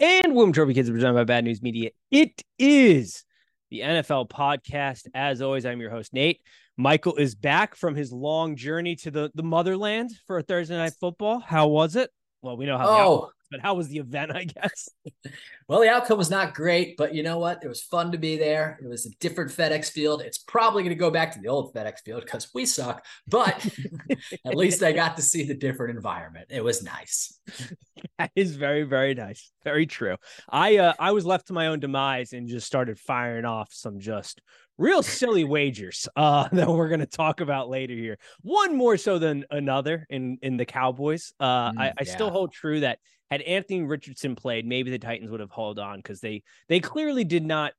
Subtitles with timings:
[0.00, 1.90] and William Trophy Kids presented by Bad News Media.
[2.10, 3.24] It is
[3.70, 5.06] the NFL podcast.
[5.14, 6.40] As always, I'm your host, Nate.
[6.76, 10.94] Michael is back from his long journey to the, the motherland for a Thursday night
[10.98, 11.38] football.
[11.38, 12.10] How was it?
[12.40, 12.88] Well, we know how.
[12.88, 14.30] Oh, but how was the event?
[14.34, 14.88] I guess.
[15.68, 17.64] well, the outcome was not great, but you know what?
[17.64, 18.78] It was fun to be there.
[18.82, 20.22] It was a different FedEx Field.
[20.22, 23.04] It's probably going to go back to the old FedEx Field because we suck.
[23.28, 23.66] But
[24.44, 26.46] at least I got to see the different environment.
[26.50, 27.38] It was nice.
[28.18, 29.50] That is very, very nice.
[29.64, 30.16] Very true.
[30.48, 33.98] I uh, I was left to my own demise and just started firing off some
[33.98, 34.40] just
[34.80, 38.18] real silly wagers uh, that we're going to talk about later here.
[38.40, 41.32] One more so than another in in the Cowboys.
[41.38, 42.12] Uh, mm, I, I yeah.
[42.12, 42.98] still hold true that
[43.30, 47.24] had Anthony Richardson played, maybe the Titans would have held on because they they clearly
[47.24, 47.72] did not,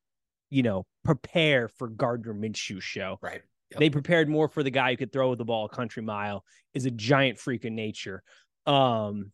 [0.50, 3.18] you know, prepare for Gardner Minshew's show.
[3.20, 3.42] Right.
[3.70, 3.80] Yep.
[3.80, 6.84] They prepared more for the guy who could throw the ball a country mile, is
[6.86, 8.22] a giant freak of nature.
[8.66, 9.32] Um,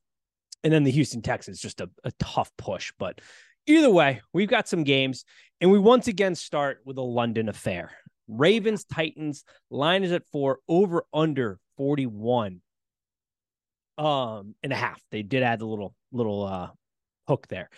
[0.64, 2.92] and then the Houston Texans, just a, a tough push.
[2.98, 3.20] But
[3.66, 5.24] either way, we've got some games,
[5.60, 7.92] and we once again start with a London affair.
[8.28, 12.60] Ravens, Titans, line is at four, over under 41
[13.98, 15.02] um and a half.
[15.10, 16.68] They did add the little little uh
[17.26, 17.68] hook there.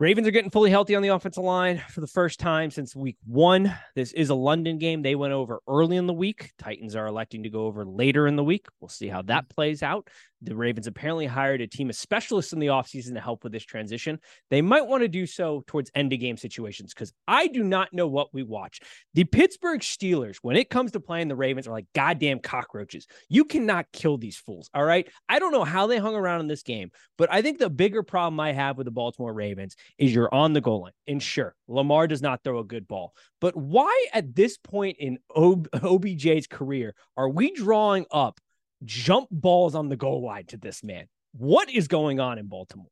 [0.00, 3.16] Ravens are getting fully healthy on the offensive line for the first time since week
[3.26, 3.76] one.
[3.96, 5.02] This is a London game.
[5.02, 6.52] They went over early in the week.
[6.56, 8.66] Titans are electing to go over later in the week.
[8.80, 10.08] We'll see how that plays out.
[10.42, 13.64] The Ravens apparently hired a team of specialists in the offseason to help with this
[13.64, 14.20] transition.
[14.50, 17.92] They might want to do so towards end of game situations because I do not
[17.92, 18.80] know what we watch.
[19.14, 23.06] The Pittsburgh Steelers, when it comes to playing the Ravens, are like goddamn cockroaches.
[23.28, 24.70] You cannot kill these fools.
[24.74, 25.08] All right.
[25.28, 28.04] I don't know how they hung around in this game, but I think the bigger
[28.04, 30.92] problem I have with the Baltimore Ravens is you're on the goal line.
[31.08, 33.12] And sure, Lamar does not throw a good ball.
[33.40, 38.40] But why at this point in OBJ's career are we drawing up
[38.84, 41.06] jump balls on the goal line to this man.
[41.32, 42.86] What is going on in Baltimore?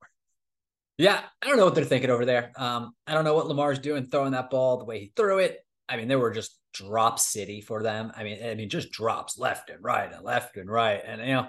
[0.98, 2.52] Yeah, I don't know what they're thinking over there.
[2.56, 5.58] Um, I don't know what Lamar's doing throwing that ball the way he threw it.
[5.88, 8.12] I mean, they were just drop city for them.
[8.16, 11.00] I mean, I mean, just drops left and right and left and right.
[11.04, 11.48] And you know,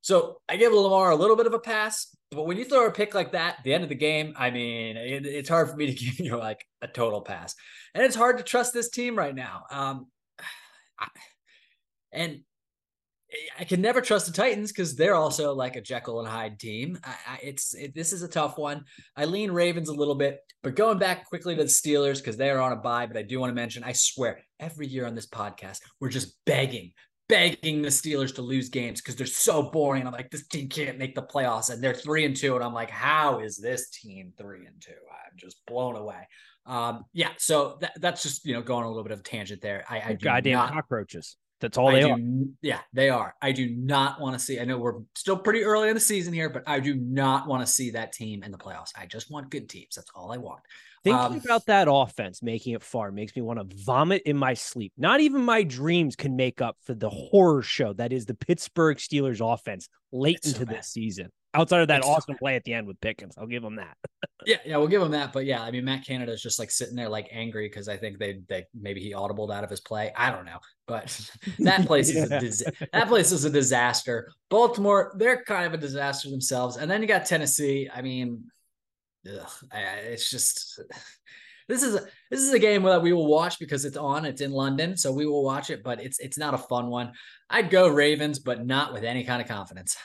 [0.00, 2.90] so I give Lamar a little bit of a pass, but when you throw a
[2.90, 5.86] pick like that, the end of the game, I mean, it, it's hard for me
[5.86, 7.54] to give you like a total pass,
[7.94, 9.64] and it's hard to trust this team right now.
[9.70, 10.06] Um,
[10.98, 11.08] I,
[12.12, 12.40] and
[13.58, 16.98] I can never trust the Titans because they're also like a Jekyll and Hyde team.
[17.04, 18.84] I, I, it's it, this is a tough one.
[19.16, 22.50] I lean Ravens a little bit, but going back quickly to the Steelers because they
[22.50, 23.06] are on a bye.
[23.06, 26.36] But I do want to mention, I swear, every year on this podcast, we're just
[26.44, 26.92] begging,
[27.28, 30.02] begging the Steelers to lose games because they're so boring.
[30.02, 32.64] And I'm like, this team can't make the playoffs, and they're three and two, and
[32.64, 34.92] I'm like, how is this team three and two?
[34.92, 36.28] I'm just blown away.
[36.66, 39.84] Um, yeah, so that, that's just you know going a little bit of tangent there.
[39.88, 41.36] I, I goddamn not, cockroaches.
[41.60, 42.18] That's all they do, are.
[42.60, 43.34] Yeah, they are.
[43.40, 44.60] I do not want to see.
[44.60, 47.66] I know we're still pretty early in the season here, but I do not want
[47.66, 48.92] to see that team in the playoffs.
[48.96, 49.94] I just want good teams.
[49.96, 50.60] That's all I want.
[51.02, 54.54] Thinking um, about that offense making it far makes me want to vomit in my
[54.54, 54.92] sleep.
[54.98, 58.96] Not even my dreams can make up for the horror show that is the Pittsburgh
[58.96, 62.74] Steelers offense late into so this season outside of that it's awesome play at the
[62.74, 63.34] end with Pickens.
[63.38, 63.96] I'll give him that.
[64.46, 65.32] yeah, yeah, we'll give him that.
[65.32, 67.96] But yeah, I mean, Matt Canada is just like sitting there like angry because I
[67.96, 70.12] think they they maybe he audibled out of his play.
[70.16, 71.18] I don't know, but
[71.60, 72.30] that place is
[72.66, 72.70] yeah.
[72.80, 74.30] a, that place is a disaster.
[74.50, 77.88] Baltimore, they're kind of a disaster themselves, and then you got Tennessee.
[77.92, 78.44] I mean,
[79.28, 80.80] ugh, it's just.
[81.68, 84.24] This is a this is a game that we will watch because it's on.
[84.24, 85.82] It's in London, so we will watch it.
[85.82, 87.10] But it's it's not a fun one.
[87.50, 89.96] I'd go Ravens, but not with any kind of confidence.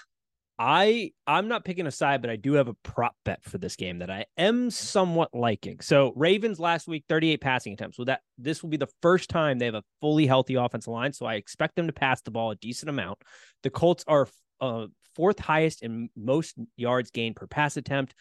[0.64, 3.76] I I'm not picking a side, but I do have a prop bet for this
[3.76, 5.80] game that I am somewhat liking.
[5.80, 7.98] So Ravens last week, 38 passing attempts.
[7.98, 11.14] Well, that this will be the first time they have a fully healthy offensive line,
[11.14, 13.18] so I expect them to pass the ball a decent amount.
[13.64, 14.28] The Colts are
[14.60, 14.86] uh,
[15.16, 18.14] fourth highest in most yards gained per pass attempt.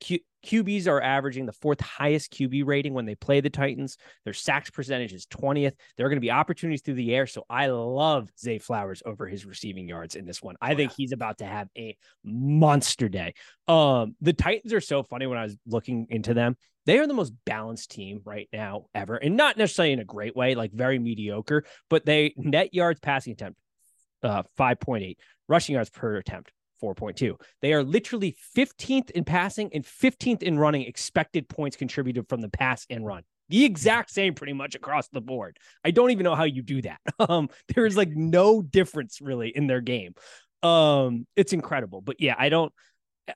[0.00, 3.96] Q- QBs are averaging the fourth highest QB rating when they play the Titans.
[4.24, 5.74] Their sacks percentage is 20th.
[5.96, 7.26] There are going to be opportunities through the air.
[7.26, 10.56] So I love Zay Flowers over his receiving yards in this one.
[10.60, 10.96] I oh, think yeah.
[10.96, 13.34] he's about to have a monster day.
[13.66, 16.56] Um, the Titans are so funny when I was looking into them.
[16.86, 20.34] They are the most balanced team right now ever, and not necessarily in a great
[20.34, 23.58] way, like very mediocre, but they net yards passing attempt,
[24.22, 25.16] uh, 5.8,
[25.48, 26.50] rushing yards per attempt,
[26.82, 27.40] 4.2.
[27.62, 32.48] They are literally 15th in passing and 15th in running expected points contributed from the
[32.48, 33.22] pass and run.
[33.48, 35.58] The exact same pretty much across the board.
[35.84, 37.00] I don't even know how you do that.
[37.20, 40.14] Um, there is like no difference really in their game.
[40.62, 42.00] Um, it's incredible.
[42.00, 42.72] But yeah, I don't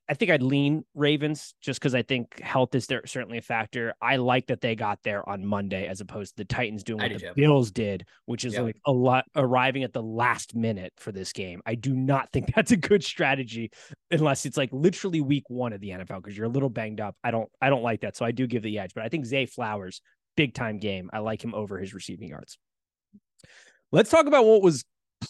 [0.08, 3.94] I think I'd lean Ravens just because I think health is there certainly a factor.
[4.00, 7.12] I like that they got there on Monday as opposed to the Titans doing what
[7.12, 7.32] the too.
[7.34, 11.60] Bills did, which is like a lot arriving at the last minute for this game.
[11.66, 13.70] I do not think that's a good strategy
[14.10, 17.16] unless it's like literally week one of the NFL because you're a little banged up.
[17.22, 18.16] I don't I don't like that.
[18.16, 20.00] So I do give the edge, but I think Zay Flowers,
[20.36, 21.10] big time game.
[21.12, 22.58] I like him over his receiving yards.
[23.90, 24.84] Let's talk about what was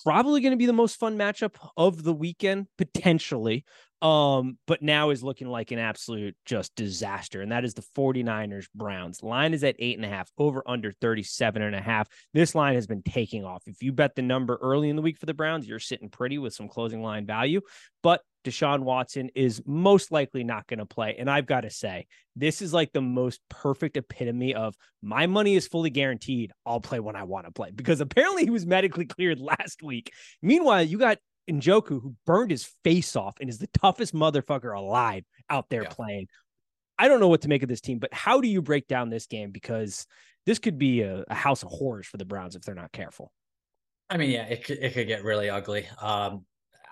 [0.04, 3.64] probably going to be the most fun matchup of the weekend, potentially.
[4.02, 7.40] Um, but now is looking like an absolute just disaster.
[7.40, 9.22] And that is the 49ers Browns.
[9.22, 12.08] Line is at eight and a half, over under 37 and a half.
[12.34, 13.62] This line has been taking off.
[13.66, 16.38] If you bet the number early in the week for the Browns, you're sitting pretty
[16.38, 17.60] with some closing line value.
[18.02, 21.14] But Deshaun Watson is most likely not going to play.
[21.16, 25.54] And I've got to say, this is like the most perfect epitome of my money
[25.54, 26.50] is fully guaranteed.
[26.66, 30.12] I'll play when I want to play because apparently he was medically cleared last week.
[30.42, 31.18] Meanwhile, you got
[31.50, 35.88] Njoku, who burned his face off and is the toughest motherfucker alive out there yeah.
[35.88, 36.26] playing.
[36.98, 39.10] I don't know what to make of this team, but how do you break down
[39.10, 39.50] this game?
[39.50, 40.06] Because
[40.46, 43.32] this could be a, a house of horrors for the Browns if they're not careful.
[44.10, 45.88] I mean, yeah, it could, it could get really ugly.
[46.00, 46.44] Um,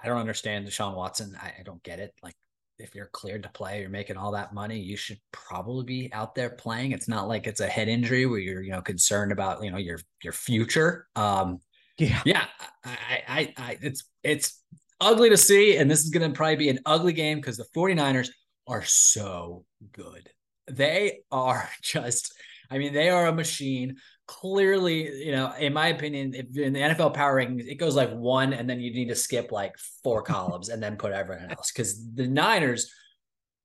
[0.03, 1.37] I don't understand Deshaun Watson.
[1.41, 2.13] I, I don't get it.
[2.23, 2.35] Like,
[2.79, 6.35] if you're cleared to play, you're making all that money, you should probably be out
[6.35, 6.93] there playing.
[6.93, 9.77] It's not like it's a head injury where you're, you know, concerned about, you know,
[9.77, 11.07] your your future.
[11.15, 11.61] Um,
[12.01, 12.45] yeah, yeah.
[12.85, 14.63] I, I, I, it's it's
[15.01, 17.67] ugly to see, and this is going to probably be an ugly game because the
[17.77, 18.31] 49ers
[18.67, 20.31] are so good.
[20.71, 22.33] They are just,
[22.71, 23.97] I mean, they are a machine.
[24.27, 28.13] Clearly, you know, in my opinion, if in the NFL power rankings, it goes like
[28.13, 31.73] one, and then you need to skip like four columns and then put everyone else
[31.73, 32.93] because the Niners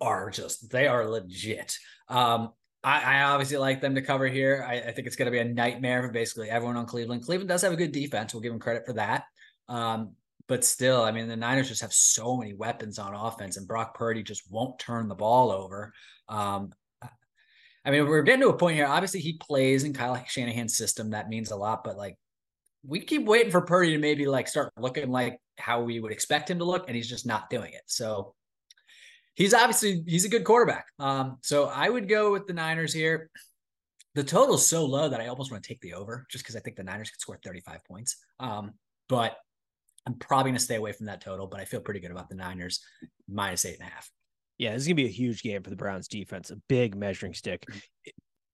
[0.02, 1.78] are just they are legit.
[2.10, 2.50] Um,
[2.86, 4.64] I, I, obviously like them to cover here.
[4.68, 7.26] I, I think it's going to be a nightmare for basically everyone on Cleveland.
[7.26, 8.32] Cleveland does have a good defense.
[8.32, 9.24] We'll give them credit for that.
[9.68, 10.12] Um,
[10.48, 13.96] but still, I mean, the Niners just have so many weapons on offense, and Brock
[13.96, 15.94] Purdy just won't turn the ball over.
[16.30, 16.74] Um,
[17.84, 18.86] I mean, we're getting to a point here.
[18.86, 21.10] Obviously, he plays in Kyle Shanahan's system.
[21.10, 21.84] That means a lot.
[21.84, 22.20] But like,
[22.86, 26.52] we keep waiting for Purdy to maybe like start looking like how we would expect
[26.52, 27.82] him to look, and he's just not doing it.
[27.88, 28.36] So
[29.36, 30.88] he's obviously he's a good quarterback.
[31.00, 33.30] Um, so I would go with the Niners here.
[34.16, 36.60] The total's so low that I almost want to take the over just because I
[36.60, 38.18] think the Niners could score 35 points.
[38.40, 38.72] Um,
[39.10, 39.38] but
[40.08, 42.30] I'm probably going to stay away from that total, but I feel pretty good about
[42.30, 42.82] the Niners
[43.28, 44.10] minus eight and a half.
[44.58, 46.96] Yeah, this is going to be a huge game for the Browns defense, a big
[46.96, 47.66] measuring stick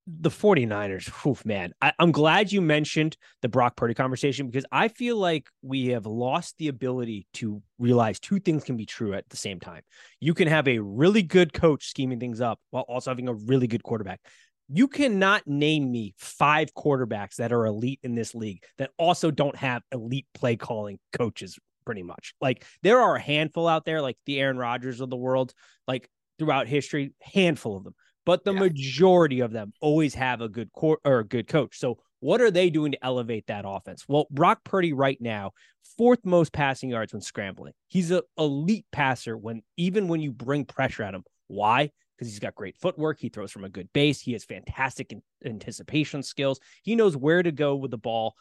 [0.08, 4.88] the 49ers, oof, man, I, am glad you mentioned the Brock Purdy conversation because I
[4.88, 9.30] feel like we have lost the ability to realize two things can be true at
[9.30, 9.84] the same time.
[10.20, 13.68] You can have a really good coach scheming things up while also having a really
[13.68, 14.22] good quarterback.
[14.70, 19.56] You cannot name me five quarterbacks that are elite in this league that also don't
[19.56, 22.34] have elite play calling coaches, pretty much.
[22.42, 25.54] Like there are a handful out there, like the Aaron Rodgers of the world,
[25.88, 26.10] like
[26.40, 27.94] throughout history, handful of them
[28.26, 28.60] but the yeah.
[28.60, 31.78] majority of them always have a good core or a good coach.
[31.78, 34.06] So what are they doing to elevate that offense?
[34.08, 35.52] Well, Brock Purdy right now,
[35.98, 37.74] fourth most passing yards when scrambling.
[37.88, 41.24] He's an elite passer when even when you bring pressure at him.
[41.48, 41.90] Why?
[42.16, 43.20] Because he's got great footwork.
[43.20, 44.22] He throws from a good base.
[44.22, 45.14] He has fantastic
[45.44, 46.60] anticipation skills.
[46.84, 48.36] He knows where to go with the ball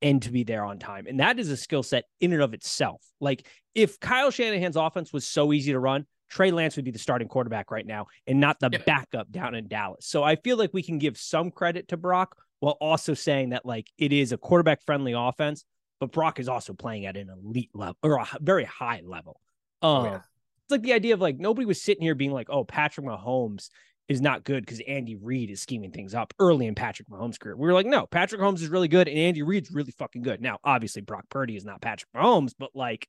[0.00, 1.06] and to be there on time.
[1.06, 3.02] And that is a skill set in and of itself.
[3.20, 6.98] Like if Kyle Shanahan's offense was so easy to run, Trey Lance would be the
[6.98, 10.06] starting quarterback right now and not the backup down in Dallas.
[10.06, 13.66] So I feel like we can give some credit to Brock while also saying that
[13.66, 15.64] like it is a quarterback friendly offense,
[16.00, 19.40] but Brock is also playing at an elite level or a very high level.
[19.82, 20.16] Um, oh, yeah.
[20.16, 23.68] It's like the idea of like nobody was sitting here being like, oh, Patrick Mahomes
[24.08, 27.56] is not good because Andy Reid is scheming things up early in Patrick Mahomes' career.
[27.56, 30.40] We were like, no, Patrick Mahomes is really good and Andy Reid's really fucking good.
[30.40, 33.08] Now, obviously, Brock Purdy is not Patrick Mahomes, but like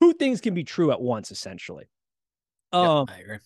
[0.00, 1.84] two things can be true at once, essentially.
[2.72, 3.38] Um, I agree.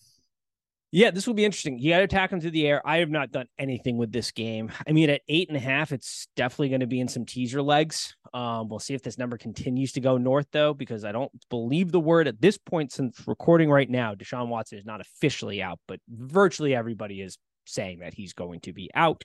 [0.91, 1.77] Yeah, this will be interesting.
[1.77, 2.81] You got to attack him through the air.
[2.83, 4.71] I have not done anything with this game.
[4.87, 7.61] I mean, at eight and a half, it's definitely going to be in some teaser
[7.61, 8.15] legs.
[8.33, 11.91] Um, we'll see if this number continues to go north, though, because I don't believe
[11.91, 15.79] the word at this point, since recording right now, Deshaun Watson is not officially out,
[15.87, 17.37] but virtually everybody is
[17.67, 19.23] saying that he's going to be out.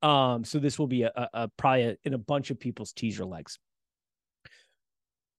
[0.00, 2.94] Um, so this will be a, a, a probably a, in a bunch of people's
[2.94, 3.58] teaser legs.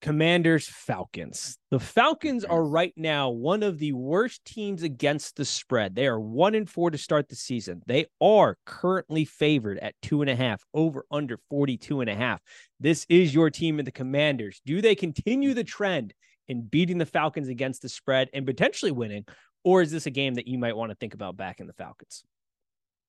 [0.03, 1.57] Commanders Falcons.
[1.72, 5.95] The Falcons are right now one of the worst teams against the spread.
[5.95, 7.81] They are one and four to start the season.
[7.88, 12.41] They are currently favored at two and a half, over under 42 and a half.
[12.81, 14.60] This is your team in the Commanders.
[14.65, 16.13] Do they continue the trend
[16.50, 19.24] in beating the Falcons against the spread and potentially winning?
[19.63, 21.72] Or is this a game that you might want to think about back in the
[21.72, 22.25] Falcons?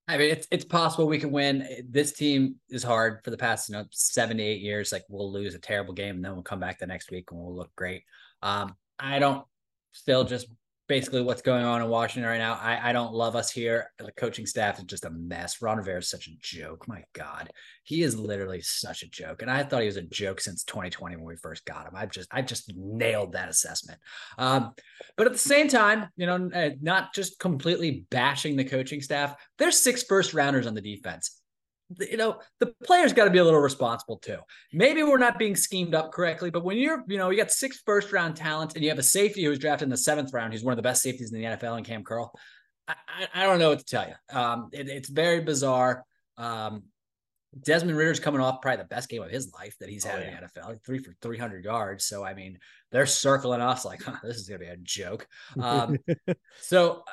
[0.06, 1.66] I mean, it's it's possible we can win.
[1.88, 4.92] This team is hard for the past, you know, seven to eight years.
[4.92, 7.40] Like we'll lose a terrible game and then we'll come back the next week and
[7.40, 8.02] we'll look great.
[8.42, 9.46] Um, I don't
[9.92, 10.48] still just
[10.86, 12.54] basically what's going on in Washington right now.
[12.60, 13.90] I, I don't love us here.
[13.98, 15.62] The coaching staff is just a mess.
[15.62, 16.86] Ron Rivera is such a joke.
[16.86, 17.50] My God,
[17.84, 19.42] he is literally such a joke.
[19.42, 21.94] And I thought he was a joke since 2020 when we first got him.
[21.96, 23.98] I've just I just nailed that assessment.
[24.36, 24.72] Um,
[25.16, 29.34] but at the same time, you know, uh, not just completely bashing the coaching staff.
[29.58, 31.40] There's six first rounders on the defense
[31.98, 34.38] you know the players got to be a little responsible too
[34.72, 37.82] maybe we're not being schemed up correctly but when you're you know you got six
[37.84, 40.64] first round talents and you have a safety who's drafted in the seventh round who's
[40.64, 42.32] one of the best safeties in the nfl and cam curl
[42.88, 42.94] i,
[43.34, 46.04] I, don't know what to tell you um, it, it's very bizarre
[46.38, 46.84] um,
[47.60, 50.18] Desmond Ridder's coming off probably the best game of his life that he's oh, had
[50.18, 50.38] oh, yeah.
[50.38, 52.04] in the NFL, three for 300 yards.
[52.04, 52.58] So, I mean,
[52.90, 55.26] they're circling us like, huh, this is going to be a joke.
[55.60, 55.98] Um,
[56.60, 57.04] so,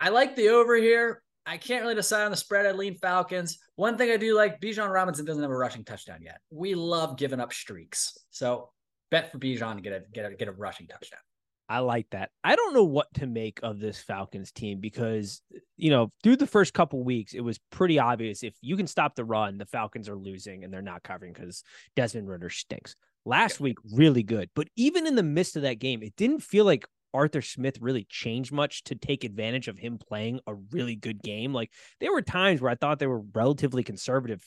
[0.00, 1.22] I like the over here.
[1.46, 2.66] I can't really decide on the spread.
[2.66, 3.58] I lean Falcons.
[3.76, 6.40] One thing I do like, Bijan Robinson doesn't have a rushing touchdown yet.
[6.50, 8.70] We love giving up streaks, so
[9.10, 11.20] bet for Bijan to get a get a get a rushing touchdown.
[11.68, 12.30] I like that.
[12.44, 15.40] I don't know what to make of this Falcons team because
[15.76, 19.14] you know through the first couple weeks it was pretty obvious if you can stop
[19.14, 21.62] the run, the Falcons are losing and they're not covering because
[21.94, 22.96] Desmond Ridder stinks.
[23.24, 26.64] Last week really good, but even in the midst of that game, it didn't feel
[26.64, 31.22] like Arthur Smith really changed much to take advantage of him playing a really good
[31.22, 31.54] game.
[31.54, 34.44] Like there were times where I thought they were relatively conservative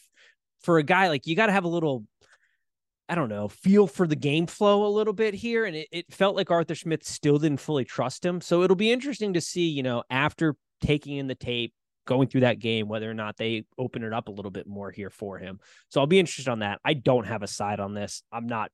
[0.61, 2.05] for a guy like you got to have a little
[3.09, 5.65] I don't know, feel for the game flow a little bit here.
[5.65, 8.39] And it, it felt like Arthur Smith still didn't fully trust him.
[8.39, 11.73] So it'll be interesting to see, you know, after taking in the tape,
[12.05, 14.91] going through that game, whether or not they open it up a little bit more
[14.91, 15.59] here for him.
[15.89, 16.79] So I'll be interested on that.
[16.85, 18.21] I don't have a side on this.
[18.31, 18.69] I'm not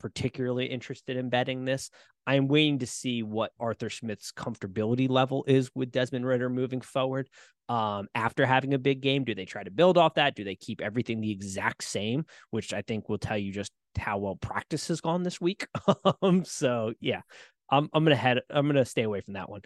[0.00, 1.90] particularly interested in betting this.
[2.26, 7.28] I'm waiting to see what Arthur Smith's comfortability level is with Desmond Ridder moving forward.
[7.68, 10.34] Um, after having a big game, do they try to build off that?
[10.34, 12.24] Do they keep everything the exact same?
[12.50, 15.66] Which I think will tell you just how well practice has gone this week.
[16.22, 17.22] um, so yeah,
[17.70, 19.62] I'm I'm gonna head I'm gonna stay away from that one.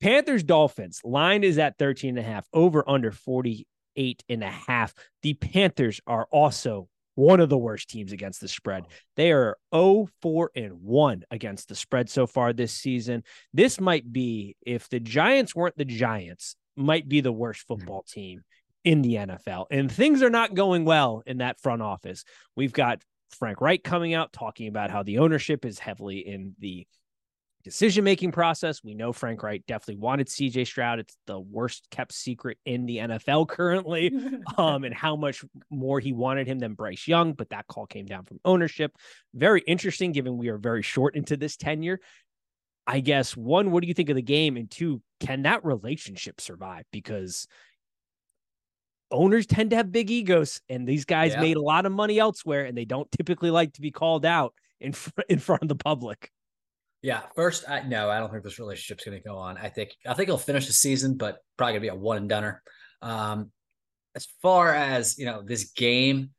[0.00, 4.92] Panthers Dolphins line is at 13 and a half over under 48 and a half.
[5.22, 6.88] The Panthers are also
[7.22, 8.84] one of the worst teams against the spread.
[9.16, 13.22] They are 0 4 and 1 against the spread so far this season.
[13.54, 17.74] This might be, if the Giants weren't the Giants, might be the worst hmm.
[17.74, 18.42] football team
[18.84, 19.66] in the NFL.
[19.70, 22.24] And things are not going well in that front office.
[22.56, 26.86] We've got Frank Reich coming out talking about how the ownership is heavily in the
[27.64, 28.82] decision making process.
[28.82, 30.98] We know Frank Reich definitely wanted CJ Stroud.
[30.98, 34.12] It's the worst kept secret in the NFL currently,
[34.56, 38.06] um, and how much more he wanted him than Bryce Young, but that call came
[38.06, 38.92] down from ownership.
[39.34, 42.00] Very interesting, given we are very short into this tenure.
[42.86, 44.56] I guess one, what do you think of the game?
[44.56, 46.84] And two, can that relationship survive?
[46.90, 47.46] Because
[49.12, 51.40] owners tend to have big egos, and these guys yeah.
[51.40, 54.54] made a lot of money elsewhere, and they don't typically like to be called out
[54.80, 56.30] in fr- in front of the public.
[57.02, 59.58] Yeah, first, I, no, I don't think this relationship's going to go on.
[59.58, 62.16] I think I think he'll finish the season, but probably going to be a one
[62.16, 62.62] and doneer.
[63.02, 63.50] Um,
[64.14, 66.30] as far as you know, this game,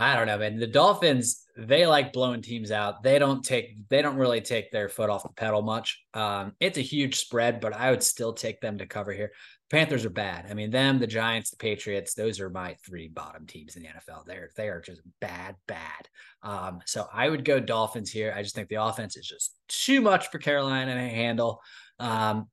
[0.00, 0.58] I don't know, man.
[0.58, 3.02] The Dolphins, they like blowing teams out.
[3.02, 6.00] They don't take, they don't really take their foot off the pedal much.
[6.14, 9.32] Um, it's a huge spread, but I would still take them to cover here.
[9.70, 10.46] Panthers are bad.
[10.50, 13.88] I mean, them, the Giants, the Patriots, those are my three bottom teams in the
[13.88, 14.24] NFL.
[14.24, 16.08] They're they are just bad, bad.
[16.42, 18.32] Um, so I would go Dolphins here.
[18.34, 21.60] I just think the offense is just too much for Carolina to handle.
[21.98, 22.48] Um,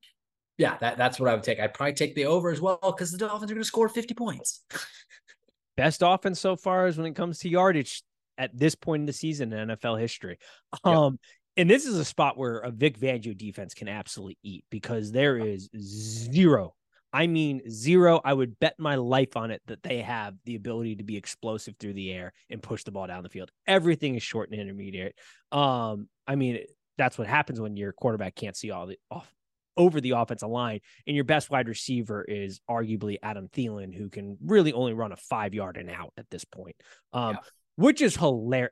[0.57, 1.59] yeah, that, that's what I would take.
[1.59, 4.13] I'd probably take the over as well because the Dolphins are going to score 50
[4.13, 4.63] points.
[5.77, 8.03] Best offense so far is when it comes to yardage
[8.37, 10.37] at this point in the season in NFL history.
[10.83, 11.19] Um,
[11.57, 15.37] and this is a spot where a Vic Fangio defense can absolutely eat because there
[15.37, 16.75] is zero
[17.15, 18.19] I mean, zero.
[18.25, 21.75] I would bet my life on it that they have the ability to be explosive
[21.79, 23.51] through the air and push the ball down the field.
[23.65, 25.15] Everything is short and intermediate.
[25.49, 26.65] Um, I mean,
[26.97, 29.33] that's what happens when your quarterback can't see all the off
[29.77, 34.37] over the offensive line, and your best wide receiver is arguably Adam Thielen, who can
[34.43, 36.75] really only run a five yard and out at this point.
[37.13, 37.39] Um, yeah.
[37.77, 38.71] which is hilarious.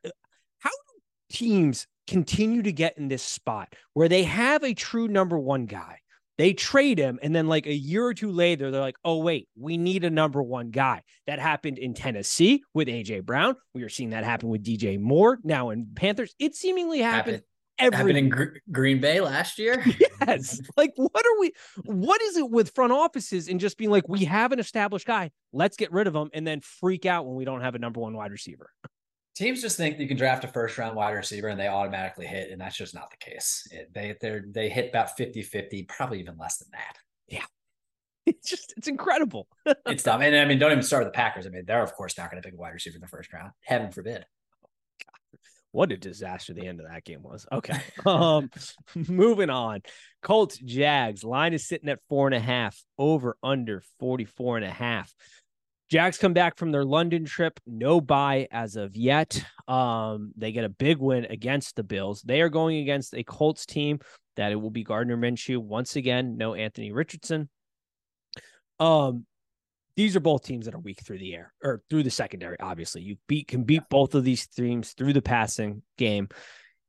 [0.59, 5.39] How do teams continue to get in this spot where they have a true number
[5.39, 5.99] one guy?
[6.37, 9.47] They trade him, and then like a year or two later, they're like, "Oh wait,
[9.55, 13.55] we need a number one guy." That happened in Tennessee with AJ Brown.
[13.73, 16.33] We are seeing that happen with DJ Moore now in Panthers.
[16.39, 17.43] It seemingly happened.
[17.79, 19.83] Every happened in Gr- Green Bay last year.
[20.27, 20.61] yes.
[20.77, 21.53] Like, what are we?
[21.85, 25.31] What is it with front offices and just being like, we have an established guy,
[25.51, 27.99] let's get rid of him, and then freak out when we don't have a number
[27.99, 28.69] one wide receiver?
[29.35, 32.51] Teams just think you can draft a first round wide receiver and they automatically hit
[32.51, 36.19] and that's just not the case it, they they they hit about 50 50 probably
[36.19, 36.97] even less than that
[37.27, 37.45] yeah
[38.25, 39.47] it's just it's incredible
[39.87, 41.93] it's dumb and i mean don't even start with the packers i mean they're of
[41.93, 44.25] course not going to pick a wide receiver in the first round heaven forbid
[45.71, 47.47] What a disaster the end of that game was.
[47.51, 47.81] Okay.
[48.05, 48.51] um,
[48.95, 49.81] moving on.
[50.21, 51.23] Colts, Jags.
[51.23, 55.11] Line is sitting at four and a half, over under 44 and a half.
[55.93, 59.45] Jags come back from their London trip, no bye as of yet.
[59.67, 62.23] Um, they get a big win against the Bills.
[62.23, 63.99] They are going against a Colts team
[64.35, 67.47] that it will be Gardner Minshew once again, no Anthony Richardson.
[68.79, 69.27] Um,
[69.95, 72.59] these are both teams that are weak through the air or through the secondary.
[72.59, 76.27] Obviously, you beat can beat both of these teams through the passing game.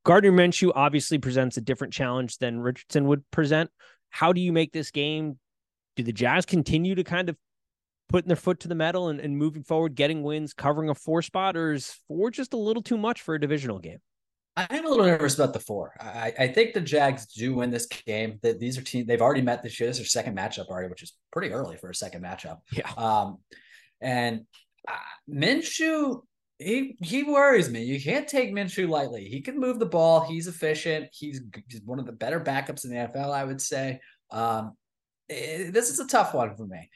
[0.06, 3.68] Gardner Minshew obviously presents a different challenge than Richardson would present.
[4.08, 5.38] How do you make this game?
[5.94, 7.36] Do the Jags continue to kind of
[8.08, 11.22] putting their foot to the metal and, and moving forward, getting wins, covering a four
[11.22, 13.98] spot, or is four just a little too much for a divisional game?
[14.56, 15.94] I'm a little nervous about the four.
[16.00, 18.38] I, I think the Jags do win this game.
[18.42, 19.88] That these are teams they've already met this year.
[19.88, 22.58] This is their second matchup already, which is pretty early for a second matchup.
[22.72, 22.90] Yeah.
[22.96, 23.38] Um,
[24.00, 24.42] and
[24.86, 24.92] uh,
[25.28, 26.22] Minshew,
[26.58, 27.82] he he worries me.
[27.82, 29.24] You can't take Minshew lightly.
[29.24, 30.20] He can move the ball.
[30.20, 31.08] He's efficient.
[31.10, 34.00] He's, he's one of the better backups in the NFL, I would say.
[34.30, 34.76] Um,
[35.28, 36.90] it, eh, this is a tough one for me.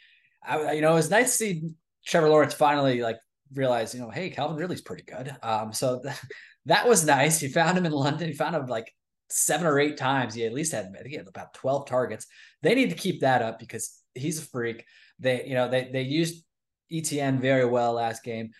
[0.49, 1.71] I, you know, it was nice to see
[2.07, 3.19] Trevor Lawrence finally like
[3.55, 5.35] realize, you know, hey, Calvin Ridley's pretty good.
[5.43, 6.15] Um, so th-
[6.67, 7.41] that was nice.
[7.41, 8.29] He found him in London.
[8.29, 8.93] He found him like
[9.31, 10.35] seven or eight times.
[10.35, 12.27] He at least had, I think he had about 12 targets.
[12.63, 14.85] They need to keep that up because he's a freak.
[15.19, 16.45] They, you know, they they used
[16.93, 18.51] ETN very well last game.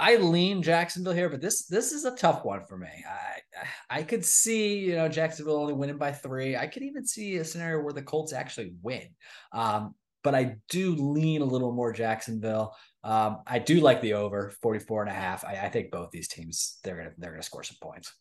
[0.00, 2.88] I lean Jacksonville here, but this this is a tough one for me.
[2.88, 6.56] I I could see you know Jacksonville only winning by three.
[6.56, 9.08] I could even see a scenario where the Colts actually win.
[9.52, 9.94] Um,
[10.28, 12.76] but I do lean a little more Jacksonville.
[13.02, 15.42] Um, I do like the over 44 and a half.
[15.42, 18.12] I, I think both these teams they're gonna they're gonna score some points.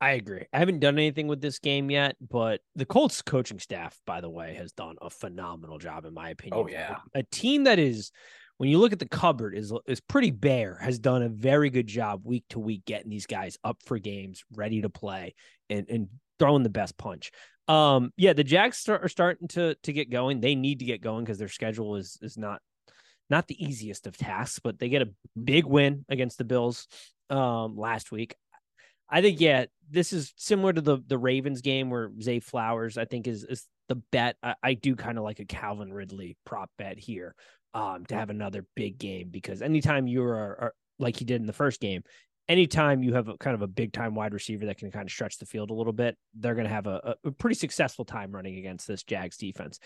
[0.00, 0.44] I agree.
[0.52, 4.30] I haven't done anything with this game yet, but the Colts coaching staff, by the
[4.30, 6.62] way, has done a phenomenal job, in my opinion.
[6.64, 8.12] Oh yeah, a team that is,
[8.58, 10.78] when you look at the cupboard, is is pretty bare.
[10.80, 14.44] Has done a very good job week to week getting these guys up for games,
[14.54, 15.34] ready to play,
[15.68, 17.32] and and throwing the best punch.
[17.70, 20.40] Um, yeah, the Jags start, are starting to to get going.
[20.40, 22.60] They need to get going because their schedule is is not
[23.30, 25.10] not the easiest of tasks, but they get a
[25.40, 26.88] big win against the Bills
[27.30, 28.34] um, last week.
[29.08, 33.04] I think yeah, this is similar to the the Ravens game where Zay Flowers I
[33.04, 34.34] think is is the bet.
[34.42, 37.36] I, I do kind of like a Calvin Ridley prop bet here
[37.72, 41.80] um, to have another big game because anytime you're like he did in the first
[41.80, 42.02] game,
[42.50, 45.12] anytime you have a kind of a big time wide receiver that can kind of
[45.12, 48.32] stretch the field a little bit, they're going to have a, a pretty successful time
[48.32, 49.78] running against this Jags defense.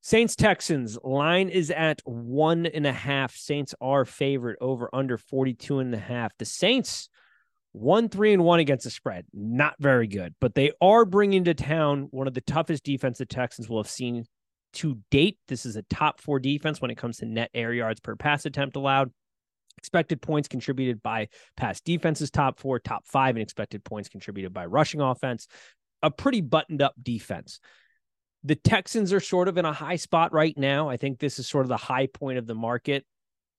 [0.00, 3.36] Saints Texans line is at one and a half.
[3.36, 6.36] Saints are favorite over under 42 and a half.
[6.38, 7.08] The Saints
[7.70, 9.24] one, three, and one against the spread.
[9.32, 13.26] Not very good, but they are bringing to town one of the toughest defense the
[13.26, 14.26] Texans will have seen
[14.74, 15.38] to date.
[15.48, 18.44] This is a top four defense when it comes to net air yards per pass
[18.44, 19.10] attempt allowed.
[19.82, 24.64] Expected points contributed by pass defenses, top four, top five, and expected points contributed by
[24.64, 25.48] rushing offense.
[26.04, 27.58] A pretty buttoned up defense.
[28.44, 30.88] The Texans are sort of in a high spot right now.
[30.88, 33.04] I think this is sort of the high point of the market.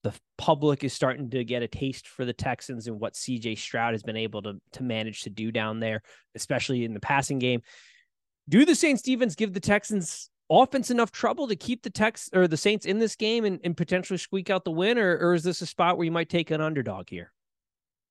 [0.02, 3.92] The public is starting to get a taste for the Texans and what CJ Stroud
[3.92, 6.00] has been able to, to manage to do down there,
[6.34, 7.60] especially in the passing game.
[8.48, 12.46] Do the Saints defense give the Texans offense enough trouble to keep the Tex or
[12.46, 15.42] the Saints in this game and, and potentially squeak out the win, or, or is
[15.42, 17.32] this a spot where you might take an underdog here?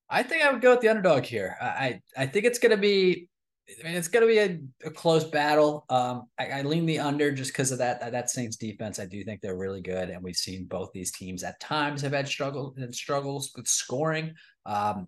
[0.09, 1.57] I think I would go with the underdog here.
[1.61, 3.29] I I think it's going to be.
[3.81, 5.85] I mean, it's going to be a, a, close battle.
[5.89, 8.99] Um, I, I, lean the under just because of that that Saints defense.
[8.99, 12.11] I do think they're really good, and we've seen both these teams at times have
[12.11, 14.33] had struggles and struggles with scoring.
[14.65, 15.07] Um,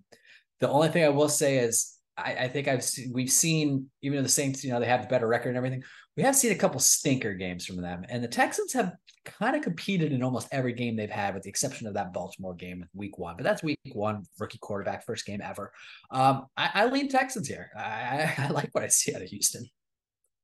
[0.61, 4.17] the only thing I will say is I, I think I've seen, we've seen even
[4.17, 5.83] though the Saints, you know, they have a better record and everything
[6.17, 8.93] we have seen a couple stinker games from them, and the Texans have
[9.25, 12.53] kind of competed in almost every game they've had, with the exception of that Baltimore
[12.53, 13.35] game week one.
[13.35, 15.73] But that's week one, rookie quarterback, first game ever.
[16.11, 17.69] Um, I, I lean Texans here.
[17.77, 19.65] I, I, like what I see out of Houston.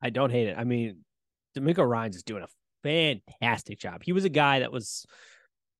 [0.01, 0.57] I don't hate it.
[0.57, 0.99] I mean,
[1.57, 2.47] DeMeco Ryans is doing a
[2.83, 4.01] fantastic job.
[4.03, 5.05] He was a guy that was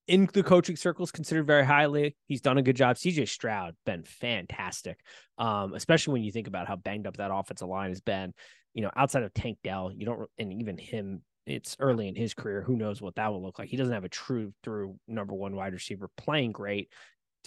[0.08, 2.15] in the coaching circles considered very highly.
[2.27, 2.95] He's done a good job.
[2.95, 4.99] CJ Stroud been fantastic,
[5.38, 8.34] um, especially when you think about how banged up that offensive line has been
[8.73, 12.34] you know, outside of Tank Dell, you don't, and even him, it's early in his
[12.34, 12.62] career.
[12.62, 13.69] Who knows what that will look like?
[13.69, 16.89] He doesn't have a true through number one wide receiver playing great.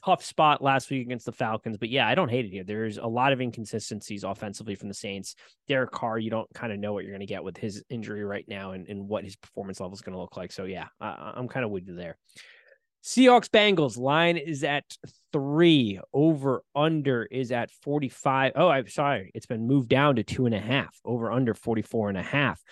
[0.04, 2.64] Tough spot last week against the Falcons, but yeah, I don't hate it here.
[2.64, 5.36] There's a lot of inconsistencies offensively from the Saints.
[5.68, 8.24] Derek Carr, you don't kind of know what you're going to get with his injury
[8.24, 10.50] right now and, and what his performance level is going to look like.
[10.50, 12.18] So yeah, I, I'm kind of with you there.
[13.04, 14.96] Seahawks Bengals line is at
[15.30, 16.00] three.
[16.14, 18.52] Over under is at 45.
[18.56, 19.30] Oh, I'm sorry.
[19.34, 20.98] It's been moved down to two and a half.
[21.04, 22.62] Over under 44 and a half.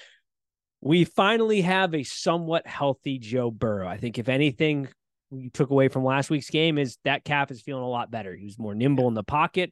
[0.80, 3.86] We finally have a somewhat healthy Joe Burrow.
[3.86, 4.88] I think if anything
[5.30, 8.34] we took away from last week's game is that calf is feeling a lot better.
[8.34, 9.70] He was more nimble in the pocket.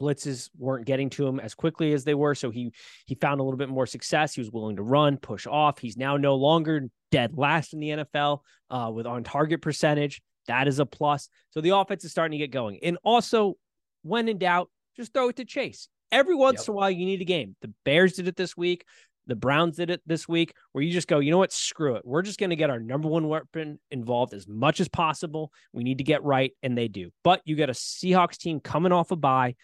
[0.00, 2.34] Blitzes weren't getting to him as quickly as they were.
[2.34, 2.72] So he
[3.06, 4.34] he found a little bit more success.
[4.34, 5.78] He was willing to run, push off.
[5.78, 10.22] He's now no longer dead last in the NFL uh, with on target percentage.
[10.46, 11.28] That is a plus.
[11.50, 12.78] So the offense is starting to get going.
[12.82, 13.54] And also,
[14.02, 15.88] when in doubt, just throw it to Chase.
[16.10, 16.68] Every once yep.
[16.68, 17.54] in a while, you need a game.
[17.60, 18.84] The Bears did it this week.
[19.28, 21.52] The Browns did it this week, where you just go, you know what?
[21.52, 22.02] Screw it.
[22.06, 25.52] We're just going to get our number one weapon involved as much as possible.
[25.74, 27.10] We need to get right, and they do.
[27.22, 29.54] But you got a Seahawks team coming off a bye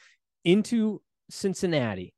[0.45, 2.15] into Cincinnati.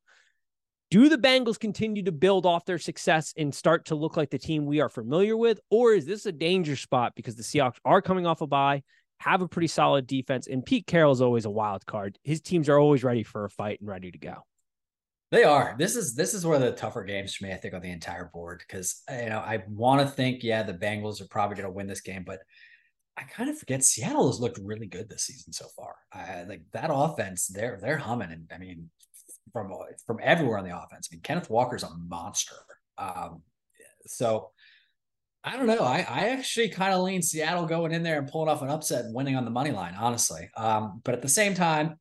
[0.90, 4.38] Do the Bengals continue to build off their success and start to look like the
[4.38, 5.58] team we are familiar with?
[5.68, 8.84] Or is this a danger spot because the Seahawks are coming off a bye,
[9.18, 12.18] have a pretty solid defense, and Pete Carroll is always a wild card?
[12.22, 14.44] His teams are always ready for a fight and ready to go.
[15.32, 15.74] They are.
[15.76, 17.90] This is this is one of the tougher games for me, I think, on the
[17.90, 21.66] entire board because you know I want to think, yeah, the Bengals are probably going
[21.66, 22.38] to win this game, but
[23.16, 25.94] I kind of forget Seattle has looked really good this season so far.
[26.12, 28.90] I, like that offense, they're they're humming, and I mean,
[29.52, 29.72] from
[30.06, 31.08] from everywhere on the offense.
[31.10, 32.56] I mean, Kenneth Walker's a monster.
[32.98, 33.42] Um,
[34.06, 34.50] so
[35.44, 35.78] I don't know.
[35.78, 39.04] I, I actually kind of lean Seattle going in there and pulling off an upset
[39.04, 40.50] and winning on the money line, honestly.
[40.56, 42.00] Um, but at the same time,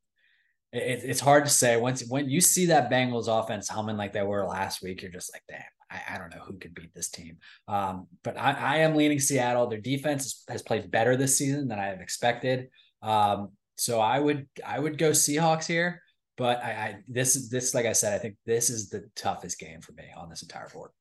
[0.74, 1.78] it, it's hard to say.
[1.78, 5.32] Once when you see that Bengals offense humming like they were last week, you're just
[5.32, 5.62] like, damn,
[5.96, 7.38] I, I don't know who could beat this team.
[7.68, 9.68] Um, but I, I, am leaning Seattle.
[9.68, 12.70] Their defense has played better this season than I have expected.
[13.02, 16.02] Um, so I would I would go Seahawks here.
[16.38, 19.82] But I, I this this like I said, I think this is the toughest game
[19.82, 20.92] for me on this entire board.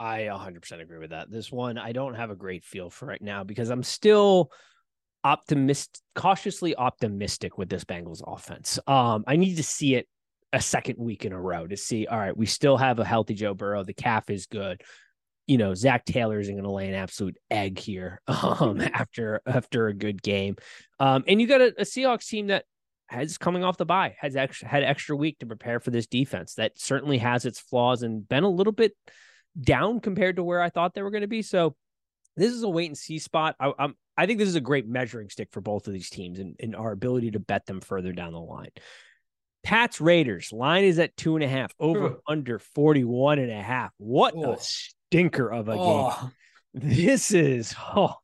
[0.00, 1.30] I 100% agree with that.
[1.30, 4.52] This one I don't have a great feel for right now because I'm still
[5.24, 8.78] optimist cautiously optimistic with this Bengals offense.
[8.86, 10.06] Um I need to see it
[10.52, 13.34] a second week in a row to see, all right, we still have a healthy
[13.34, 13.84] Joe Burrow.
[13.84, 14.82] The calf is good.
[15.46, 19.88] You know, Zac Taylor isn't going to lay an absolute egg here um, after after
[19.88, 20.56] a good game.
[21.00, 22.64] Um, and you got a, a Seahawks team that
[23.08, 26.54] has coming off the bye, has extra, had extra week to prepare for this defense
[26.54, 28.92] that certainly has its flaws and been a little bit
[29.58, 31.42] down compared to where I thought they were going to be.
[31.42, 31.74] So
[32.36, 33.56] this is a wait and see spot.
[33.58, 36.38] I, am I think this is a great measuring stick for both of these teams
[36.38, 38.70] and, and our ability to bet them further down the line.
[39.68, 43.92] Pats Raiders line is at two and a half, over under 41 and a half.
[43.98, 46.16] What a stinker of a oh.
[46.18, 46.30] game.
[46.72, 48.14] This is oh,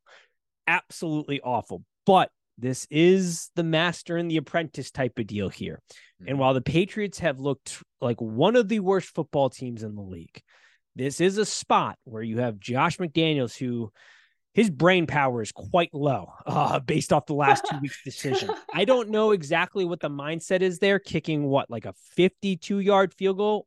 [0.66, 1.82] absolutely awful.
[2.06, 5.82] But this is the master and the apprentice type of deal here.
[6.26, 10.02] And while the Patriots have looked like one of the worst football teams in the
[10.02, 10.40] league,
[10.96, 13.92] this is a spot where you have Josh McDaniels, who
[14.54, 18.50] his brain power is quite low uh, based off the last two weeks decision.
[18.72, 23.12] I don't know exactly what the mindset is there, kicking what like a 52 yard
[23.12, 23.66] field goal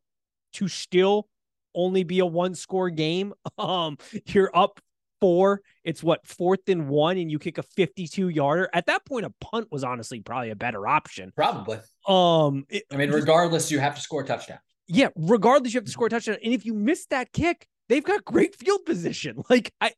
[0.54, 1.28] to still
[1.76, 3.34] only be a one score game.
[3.58, 3.98] Um,
[4.28, 4.80] you're up
[5.20, 5.62] four.
[5.84, 8.70] It's what fourth and one, and you kick a 52 yarder.
[8.72, 11.34] At that point, a punt was honestly probably a better option.
[11.36, 11.80] Probably.
[12.08, 14.60] Um, it, I mean, regardless, you have to score a touchdown.
[14.88, 16.38] Yeah, regardless, you have to score a touchdown.
[16.44, 19.42] And if you miss that kick, they've got great field position.
[19.50, 19.94] Like I,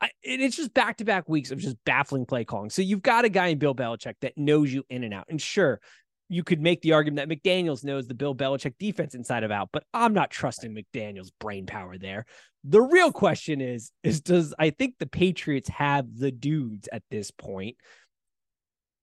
[0.00, 2.70] I it's just back to back weeks of just baffling play calling.
[2.70, 5.26] So you've got a guy in Bill Belichick that knows you in and out.
[5.28, 5.80] And sure,
[6.28, 9.70] you could make the argument that McDaniels knows the Bill Belichick defense inside of out,
[9.72, 12.26] but I'm not trusting McDaniels' brain power there.
[12.64, 17.30] The real question is, is does I think the Patriots have the dudes at this
[17.30, 17.76] point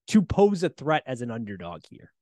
[0.08, 2.12] to pose a threat as an underdog here?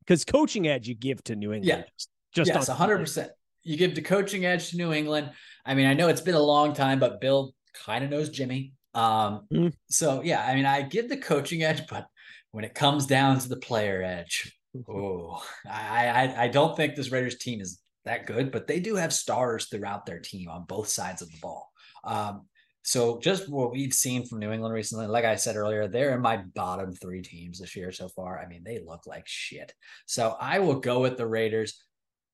[0.00, 1.86] Because coaching edge you give to New England.
[1.86, 2.04] Yeah.
[2.32, 3.28] Just yes, 100%
[3.66, 5.30] you give the coaching edge to New England.
[5.64, 7.52] I mean, I know it's been a long time, but Bill
[7.84, 8.72] kind of knows Jimmy.
[8.94, 9.72] Um, mm.
[9.90, 12.06] so yeah, I mean, I give the coaching edge, but
[12.52, 14.56] when it comes down to the player edge,
[14.88, 18.94] oh, I, I I don't think this Raiders team is that good, but they do
[18.94, 21.70] have stars throughout their team on both sides of the ball.
[22.04, 22.46] Um,
[22.86, 26.22] so just what we've seen from New England recently, like I said earlier, they're in
[26.22, 28.38] my bottom three teams this year so far.
[28.38, 29.74] I mean, they look like shit.
[30.06, 31.82] So I will go with the Raiders.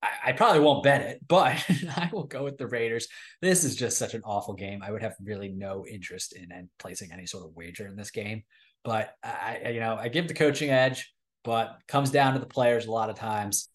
[0.03, 1.65] I, I probably won't bet it, but
[1.97, 3.07] I will go with the Raiders.
[3.41, 4.83] This is just such an awful game.
[4.83, 8.11] I would have really no interest in, in placing any sort of wager in this
[8.11, 8.43] game.
[8.85, 11.13] But I, you know, I give the coaching edge,
[11.45, 13.69] but comes down to the players a lot of times.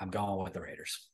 [0.00, 1.06] I'm going with the Raiders.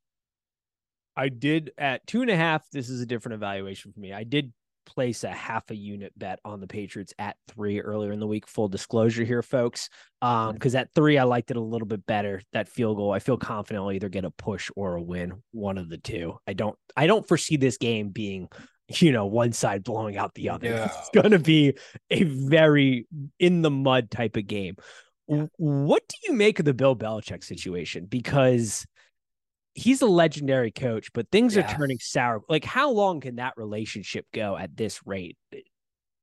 [1.17, 2.69] I did at two and a half.
[2.71, 4.13] This is a different evaluation for me.
[4.13, 4.53] I did
[4.87, 8.49] place a half a unit bet on the Patriots at three earlier in the week.
[8.49, 9.89] Full disclosure here, folks.
[10.23, 12.41] Um, because at three, I liked it a little bit better.
[12.53, 15.77] That field goal, I feel confident I'll either get a push or a win, one
[15.77, 16.39] of the two.
[16.47, 18.49] I don't I don't foresee this game being
[18.89, 20.91] you know, one side blowing out the other.
[20.99, 21.75] It's going to be
[22.11, 23.07] a very
[23.39, 24.77] in the mud type of game.
[25.29, 25.47] Yeah.
[25.57, 28.07] What do you make of the Bill Belichick situation?
[28.07, 28.87] Because
[29.77, 31.63] he's a legendary coach, but things yeah.
[31.63, 32.43] are turning sour.
[32.49, 35.37] Like, how long can that relationship go at this rate?
[35.53, 35.61] Eh,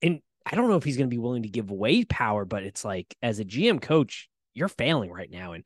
[0.02, 2.64] and I don't know if he's going to be willing to give away power, but
[2.64, 5.54] it's like as a GM coach, you're failing right now.
[5.54, 5.64] And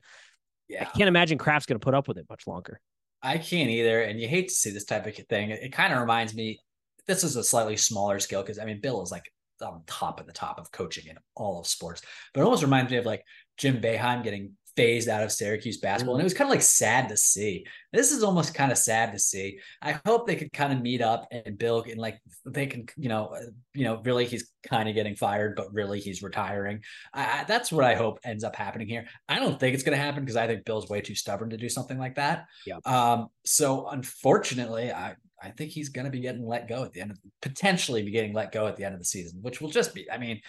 [0.67, 0.82] Yeah.
[0.84, 2.80] I can't imagine Kraft's going to put up with it much longer.
[3.23, 4.02] I can't either.
[4.02, 5.50] And you hate to see this type of thing.
[5.50, 6.60] It, it kind of reminds me,
[7.08, 10.28] this is a slightly smaller scale because I mean, Bill is like on top of
[10.28, 12.02] the top of coaching in all of sports,
[12.34, 13.23] but it almost reminds me of like
[13.58, 16.15] Jim Boeheim getting phased out of Syracuse basketball.
[16.15, 17.65] And it was kind of like sad to see.
[17.91, 19.59] This is almost kind of sad to see.
[19.81, 23.09] I hope they could kind of meet up and build and like they can, you
[23.09, 23.35] know,
[23.73, 26.83] you know, really he's kind of getting fired, but really he's retiring.
[27.13, 29.07] I, that's what I hope ends up happening here.
[29.27, 31.57] I don't think it's going to happen because I think Bill's way too stubborn to
[31.57, 32.45] do something like that.
[32.65, 32.77] Yeah.
[32.85, 37.01] Um, so unfortunately, I I think he's going to be getting let go at the
[37.01, 39.69] end of potentially be getting let go at the end of the season, which will
[39.69, 40.41] just be, I mean,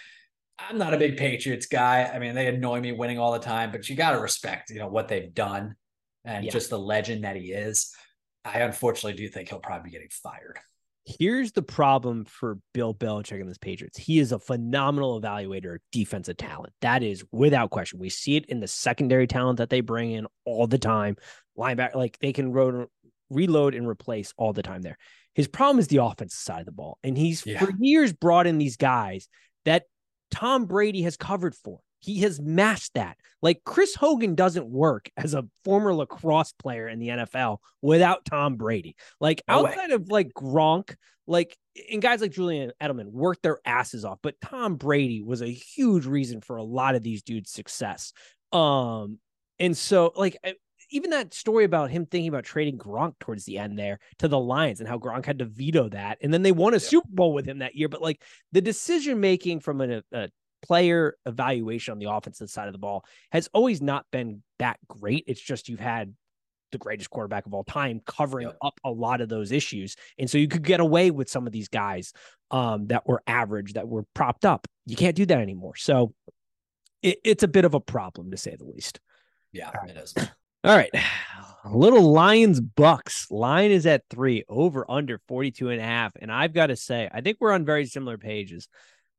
[0.67, 2.03] I'm not a big Patriots guy.
[2.03, 4.79] I mean, they annoy me winning all the time, but you got to respect, you
[4.79, 5.75] know, what they've done
[6.25, 6.51] and yeah.
[6.51, 7.93] just the legend that he is.
[8.43, 10.59] I unfortunately do think he'll probably be getting fired.
[11.05, 13.97] Here's the problem for Bill Belichick and this Patriots.
[13.97, 16.71] He is a phenomenal evaluator of defensive talent.
[16.81, 17.99] That is without question.
[17.99, 21.15] We see it in the secondary talent that they bring in all the time.
[21.57, 22.87] Linebacker, like they can
[23.29, 24.97] reload and replace all the time there.
[25.33, 26.99] His problem is the offensive side of the ball.
[27.03, 27.59] And he's yeah.
[27.59, 29.27] for years brought in these guys
[29.65, 29.85] that
[30.31, 31.79] Tom Brady has covered for.
[31.99, 33.17] He has masked that.
[33.41, 38.55] Like Chris Hogan doesn't work as a former lacrosse player in the NFL without Tom
[38.55, 38.95] Brady.
[39.19, 39.95] Like no outside way.
[39.95, 40.95] of like Gronk,
[41.27, 41.57] like
[41.91, 46.05] and guys like Julian Edelman worked their asses off, but Tom Brady was a huge
[46.05, 48.13] reason for a lot of these dudes' success.
[48.51, 49.19] Um,
[49.59, 50.37] and so like
[50.91, 54.39] even that story about him thinking about trading Gronk towards the end there to the
[54.39, 56.17] Lions and how Gronk had to veto that.
[56.21, 56.79] And then they won a yeah.
[56.79, 57.89] Super Bowl with him that year.
[57.89, 58.21] But like
[58.51, 60.29] the decision making from a, a
[60.61, 65.23] player evaluation on the offensive side of the ball has always not been that great.
[65.27, 66.13] It's just you've had
[66.71, 68.57] the greatest quarterback of all time covering yep.
[68.61, 69.95] up a lot of those issues.
[70.17, 72.13] And so you could get away with some of these guys
[72.51, 74.67] um, that were average, that were propped up.
[74.85, 75.75] You can't do that anymore.
[75.75, 76.13] So
[77.01, 78.99] it, it's a bit of a problem to say the least.
[79.51, 80.13] Yeah, it is.
[80.63, 80.91] All right.
[81.69, 83.29] Little Lions Bucks.
[83.29, 86.13] Line is at three, over under 42 and a half.
[86.19, 88.67] And I've got to say, I think we're on very similar pages.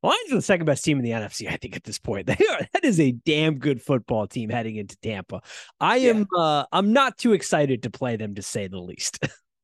[0.03, 2.27] Lions are the second best team in the NFC, I think, at this point.
[2.31, 5.41] They are that is a damn good football team heading into Tampa.
[5.79, 9.19] I am uh I'm not too excited to play them to say the least.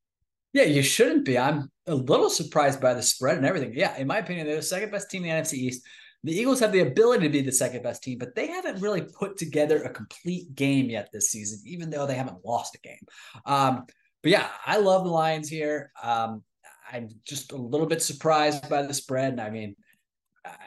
[0.53, 1.37] yeah, you shouldn't be.
[1.37, 3.73] I'm a little surprised by the spread and everything.
[3.73, 5.83] Yeah, in my opinion, they're the second best team in the NFC East.
[6.23, 9.01] The Eagles have the ability to be the second best team, but they haven't really
[9.01, 13.05] put together a complete game yet this season, even though they haven't lost a game.
[13.45, 13.85] Um,
[14.23, 15.91] but yeah, I love the Lions here.
[16.01, 16.43] Um,
[16.91, 19.33] I'm just a little bit surprised by the spread.
[19.33, 19.75] And I mean,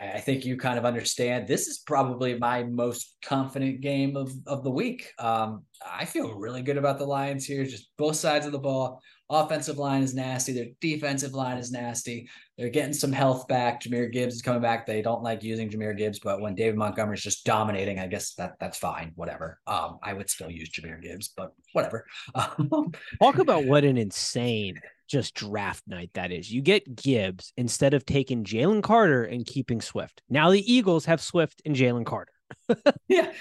[0.00, 1.48] I think you kind of understand.
[1.48, 5.12] This is probably my most confident game of, of the week.
[5.18, 9.02] Um, I feel really good about the Lions here, just both sides of the ball.
[9.30, 10.52] Offensive line is nasty.
[10.52, 12.28] Their defensive line is nasty.
[12.58, 13.80] They're getting some health back.
[13.80, 14.86] Jahmyr Gibbs is coming back.
[14.86, 18.34] They don't like using Jahmyr Gibbs, but when David Montgomery is just dominating, I guess
[18.34, 19.12] that that's fine.
[19.14, 19.60] Whatever.
[19.68, 22.06] Um, I would still use Jahmyr Gibbs, but whatever.
[22.34, 26.50] Talk about what an insane just draft night that is.
[26.50, 30.22] You get Gibbs instead of taking Jalen Carter and keeping Swift.
[30.28, 32.32] Now the Eagles have Swift and Jalen Carter.
[33.08, 33.32] yeah.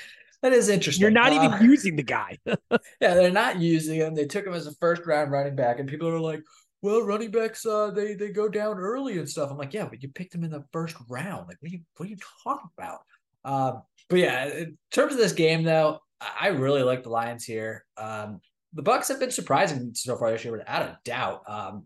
[0.41, 1.01] That is interesting.
[1.01, 2.37] You're not even uh, using the guy.
[2.45, 2.57] yeah,
[2.99, 4.15] they're not using him.
[4.15, 6.41] They took him as a first round running back, and people are like,
[6.81, 10.01] "Well, running backs, uh, they they go down early and stuff." I'm like, "Yeah, but
[10.01, 11.47] you picked him in the first round.
[11.47, 12.99] Like, what are you what are you talking about?"
[13.43, 17.85] Um, but yeah, in terms of this game, though, I really like the Lions here.
[17.97, 18.39] Um,
[18.73, 21.43] the Bucks have been surprising so far this year, without a doubt.
[21.47, 21.83] Um,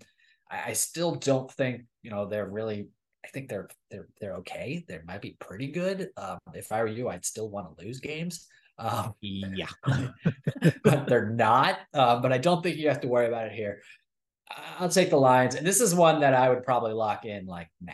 [0.50, 2.90] I, I still don't think you know they're really
[3.24, 4.84] I think they're they're they're okay.
[4.88, 6.10] They might be pretty good.
[6.18, 8.48] Um, if I were you, I'd still want to lose games.
[8.78, 9.68] Um, yeah,
[10.84, 11.80] but they're not.
[11.94, 13.82] Uh, but I don't think you have to worry about it here.
[14.80, 17.70] I'll take the Lions, and this is one that I would probably lock in like
[17.82, 17.94] now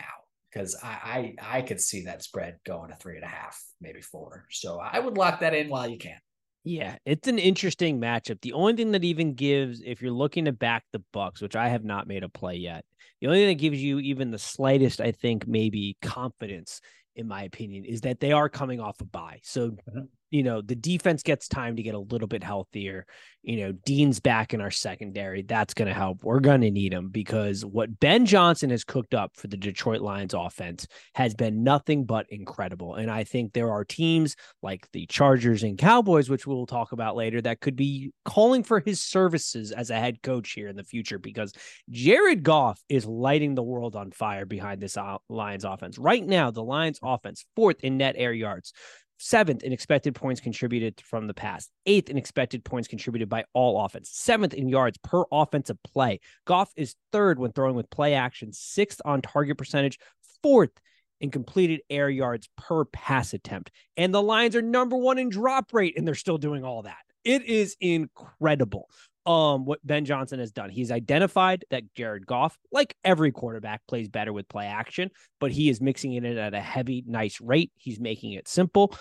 [0.50, 4.00] because I, I I could see that spread going to three and a half, maybe
[4.00, 4.46] four.
[4.50, 6.18] So I would lock that in while you can.
[6.62, 8.40] Yeah, it's an interesting matchup.
[8.42, 11.68] The only thing that even gives, if you're looking to back the Bucks, which I
[11.68, 12.84] have not made a play yet,
[13.20, 16.80] the only thing that gives you even the slightest, I think, maybe confidence,
[17.16, 19.40] in my opinion, is that they are coming off a bye.
[19.42, 23.06] So mm-hmm you know, the defense gets time to get a little bit healthier.
[23.42, 25.42] You know, Dean's back in our secondary.
[25.42, 26.22] That's going to help.
[26.22, 30.02] We're going to need him because what Ben Johnson has cooked up for the Detroit
[30.02, 32.96] Lions offense has been nothing but incredible.
[32.96, 37.16] And I think there are teams like the Chargers and Cowboys, which we'll talk about
[37.16, 40.84] later, that could be calling for his services as a head coach here in the
[40.84, 41.54] future because
[41.88, 44.98] Jared Goff is lighting the world on fire behind this
[45.30, 45.98] Lions offense.
[45.98, 48.74] Right now, the Lions offense, fourth in net air yards,
[49.20, 53.84] seventh in expected points contributed from the past, eighth in expected points contributed by all
[53.84, 56.18] offense, seventh in yards per offensive play.
[56.46, 59.98] Goff is third when throwing with play action, sixth on target percentage,
[60.42, 60.72] fourth
[61.20, 63.70] in completed air yards per pass attempt.
[63.96, 66.96] And the Lions are number one in drop rate, and they're still doing all that.
[67.22, 68.88] It is incredible
[69.26, 70.70] um what Ben Johnson has done.
[70.70, 75.68] He's identified that Jared Goff, like every quarterback, plays better with play action, but he
[75.68, 77.72] is mixing it in at a heavy, nice rate.
[77.76, 78.94] He's making it simple.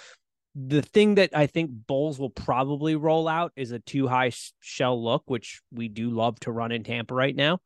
[0.55, 5.01] The thing that I think Bowles will probably roll out is a two high shell
[5.01, 7.59] look, which we do love to run in Tampa right now.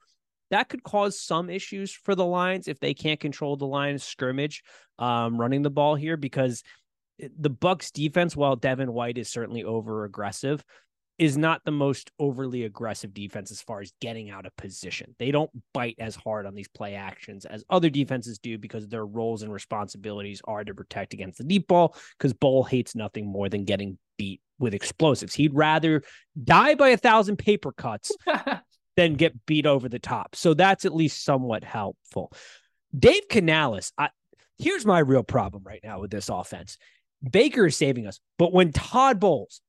[0.52, 4.62] That could cause some issues for the Lions if they can't control the Lions scrimmage
[5.00, 6.62] um, running the ball here because
[7.18, 10.64] the Bucks defense, while Devin White is certainly over aggressive,
[11.20, 15.16] is not the most overly aggressive defense as far as getting out of position.
[15.20, 19.06] They don't bite as hard on these play actions as other defenses do because their
[19.06, 23.48] roles and responsibilities are to protect against the deep ball because Bowles hates nothing more
[23.48, 25.36] than getting beat with explosives.
[25.36, 26.02] He'd rather
[26.42, 28.12] die by a thousand paper cuts
[28.96, 30.36] than get beat over the top.
[30.36, 32.32] So that's at least somewhat helpful.
[32.98, 34.10] Dave Canales, I,
[34.58, 36.78] here's my real problem right now with this offense.
[37.28, 39.62] Baker is saving us, but when Todd Bowles,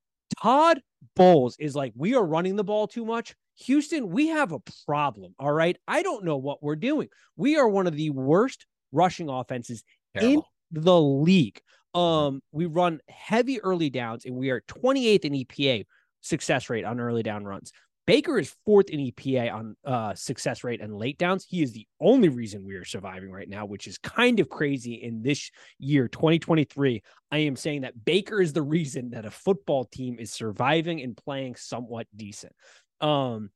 [0.42, 0.80] Todd
[1.16, 3.34] Bowles is like, we are running the ball too much.
[3.60, 5.34] Houston, we have a problem.
[5.38, 5.76] All right.
[5.86, 7.08] I don't know what we're doing.
[7.36, 9.84] We are one of the worst rushing offenses
[10.16, 10.48] Terrible.
[10.74, 11.60] in the league.
[11.94, 15.84] Um, we run heavy early downs and we are 28th in EPA
[16.20, 17.72] success rate on early down runs.
[18.06, 21.46] Baker is fourth in EPA on uh, success rate and late downs.
[21.48, 24.94] He is the only reason we are surviving right now, which is kind of crazy
[24.94, 27.02] in this year, 2023.
[27.30, 31.16] I am saying that Baker is the reason that a football team is surviving and
[31.16, 32.52] playing somewhat decent.
[33.00, 33.50] Um,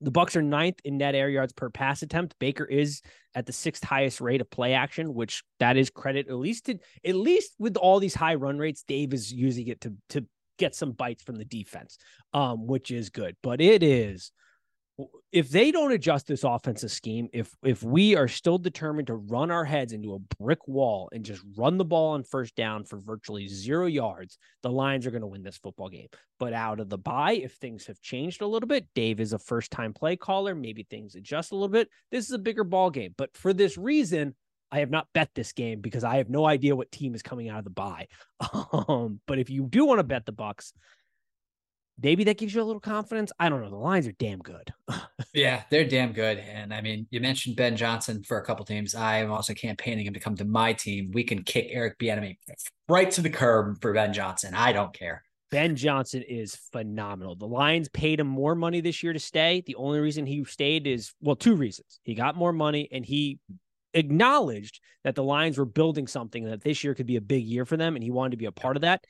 [0.00, 2.36] the Bucs are ninth in net air yards per pass attempt.
[2.38, 3.02] Baker is
[3.34, 6.78] at the sixth highest rate of play action, which that is credit at least to,
[7.04, 8.84] at least with all these high run rates.
[8.86, 10.24] Dave is using it to to
[10.60, 11.98] get some bites from the defense,
[12.32, 13.36] um, which is good.
[13.42, 14.30] But it is
[15.32, 19.50] if they don't adjust this offensive scheme, if if we are still determined to run
[19.50, 22.98] our heads into a brick wall and just run the ball on first down for
[22.98, 26.08] virtually zero yards, the Lions are going to win this football game.
[26.38, 29.38] But out of the bye, if things have changed a little bit, Dave is a
[29.38, 30.54] first time play caller.
[30.54, 31.88] Maybe things adjust a little bit.
[32.10, 33.14] This is a bigger ball game.
[33.16, 34.34] But for this reason,
[34.72, 37.48] I have not bet this game because I have no idea what team is coming
[37.48, 38.08] out of the bye.
[38.72, 40.72] Um, but if you do want to bet the Bucs,
[42.02, 43.32] maybe that gives you a little confidence.
[43.38, 43.70] I don't know.
[43.70, 44.72] The lines are damn good.
[45.34, 46.38] yeah, they're damn good.
[46.38, 48.94] And I mean, you mentioned Ben Johnson for a couple teams.
[48.94, 51.10] I am also campaigning him to come to my team.
[51.12, 52.36] We can kick Eric Bieniemy
[52.88, 54.54] right to the curb for Ben Johnson.
[54.54, 55.22] I don't care.
[55.50, 57.34] Ben Johnson is phenomenal.
[57.34, 59.62] The Lions paid him more money this year to stay.
[59.66, 61.98] The only reason he stayed is well, two reasons.
[62.04, 63.40] He got more money and he
[63.94, 67.64] acknowledged that the Lions were building something that this year could be a big year
[67.64, 69.04] for them, and he wanted to be a part of that.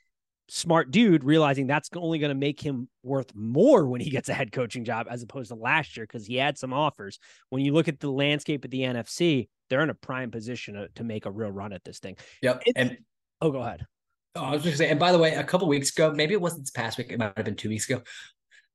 [0.48, 4.34] Smart dude, realizing that's only going to make him worth more when he gets a
[4.34, 7.18] head coaching job as opposed to last year because he had some offers.
[7.50, 10.88] When you look at the landscape of the NFC, they're in a prime position to,
[10.96, 12.16] to make a real run at this thing.
[12.42, 12.62] Yep.
[12.66, 12.98] It's, and
[13.40, 13.86] oh, go ahead.
[14.34, 14.90] Oh, I was just saying.
[14.90, 17.18] And by the way, a couple weeks ago, maybe it wasn't this past week, it
[17.18, 18.02] might have been two weeks ago.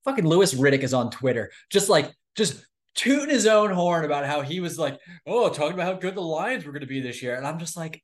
[0.05, 2.65] Fucking Louis Riddick is on Twitter, just like just
[2.95, 6.21] tooting his own horn about how he was like, oh, talking about how good the
[6.21, 7.35] Lions were going to be this year.
[7.35, 8.01] And I'm just like,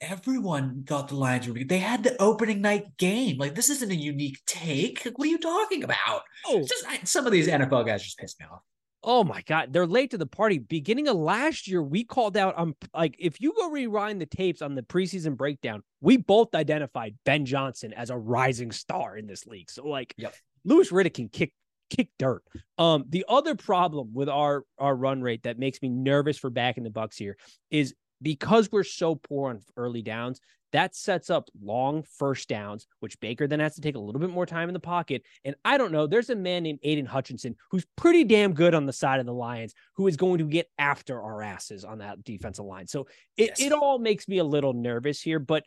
[0.00, 1.64] everyone thought the Lions would be.
[1.64, 3.38] They had the opening night game.
[3.38, 5.04] Like, this isn't a unique take.
[5.04, 6.22] Like, what are you talking about?
[6.46, 8.62] Oh, just I, some of these NFL guys just piss me off.
[9.04, 10.58] Oh my God, they're late to the party.
[10.58, 14.26] Beginning of last year, we called out on um, like if you go rewind the
[14.26, 19.28] tapes on the preseason breakdown, we both identified Ben Johnson as a rising star in
[19.28, 19.70] this league.
[19.70, 20.34] So like, yep.
[20.64, 21.52] Louis Riddick can kick
[21.90, 22.42] kick dirt.
[22.76, 26.76] Um, the other problem with our our run rate that makes me nervous for back
[26.76, 27.36] in the Bucs here
[27.70, 30.40] is because we're so poor on early downs.
[30.72, 34.28] That sets up long first downs, which Baker then has to take a little bit
[34.28, 35.22] more time in the pocket.
[35.42, 38.84] And I don't know, there's a man named Aidan Hutchinson who's pretty damn good on
[38.84, 42.22] the side of the Lions who is going to get after our asses on that
[42.22, 42.86] defensive line.
[42.86, 43.06] So
[43.38, 43.60] it, yes.
[43.62, 45.38] it all makes me a little nervous here.
[45.38, 45.64] But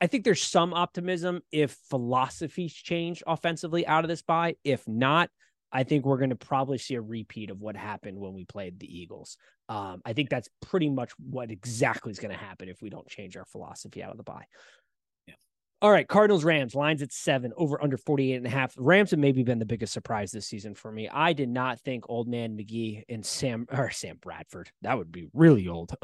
[0.00, 4.56] I think there's some optimism if philosophies change offensively out of this bye.
[4.64, 5.30] If not,
[5.74, 8.78] I think we're going to probably see a repeat of what happened when we played
[8.78, 9.36] the Eagles.
[9.68, 13.08] Um, I think that's pretty much what exactly is going to happen if we don't
[13.08, 14.44] change our philosophy out of the bye.
[15.84, 18.74] All right, Cardinals Rams lines at seven over under 48 and a half.
[18.78, 21.10] Rams have maybe been the biggest surprise this season for me.
[21.10, 25.26] I did not think old man McGee and Sam or Sam Bradford, that would be
[25.34, 25.94] really old.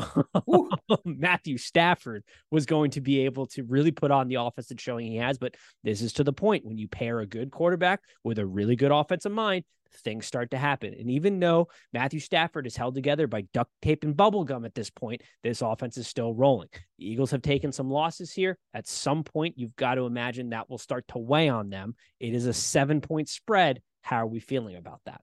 [1.07, 5.16] Matthew Stafford was going to be able to really put on the offensive showing he
[5.16, 8.45] has, but this is to the point when you pair a good quarterback with a
[8.45, 10.95] really good offensive mind, things start to happen.
[10.99, 14.74] And even though Matthew Stafford is held together by duct tape and bubble gum at
[14.74, 16.68] this point, this offense is still rolling.
[16.99, 18.57] The Eagles have taken some losses here.
[18.74, 21.95] At some point, you've got to imagine that will start to weigh on them.
[22.18, 23.80] It is a seven point spread.
[24.03, 25.20] How are we feeling about that?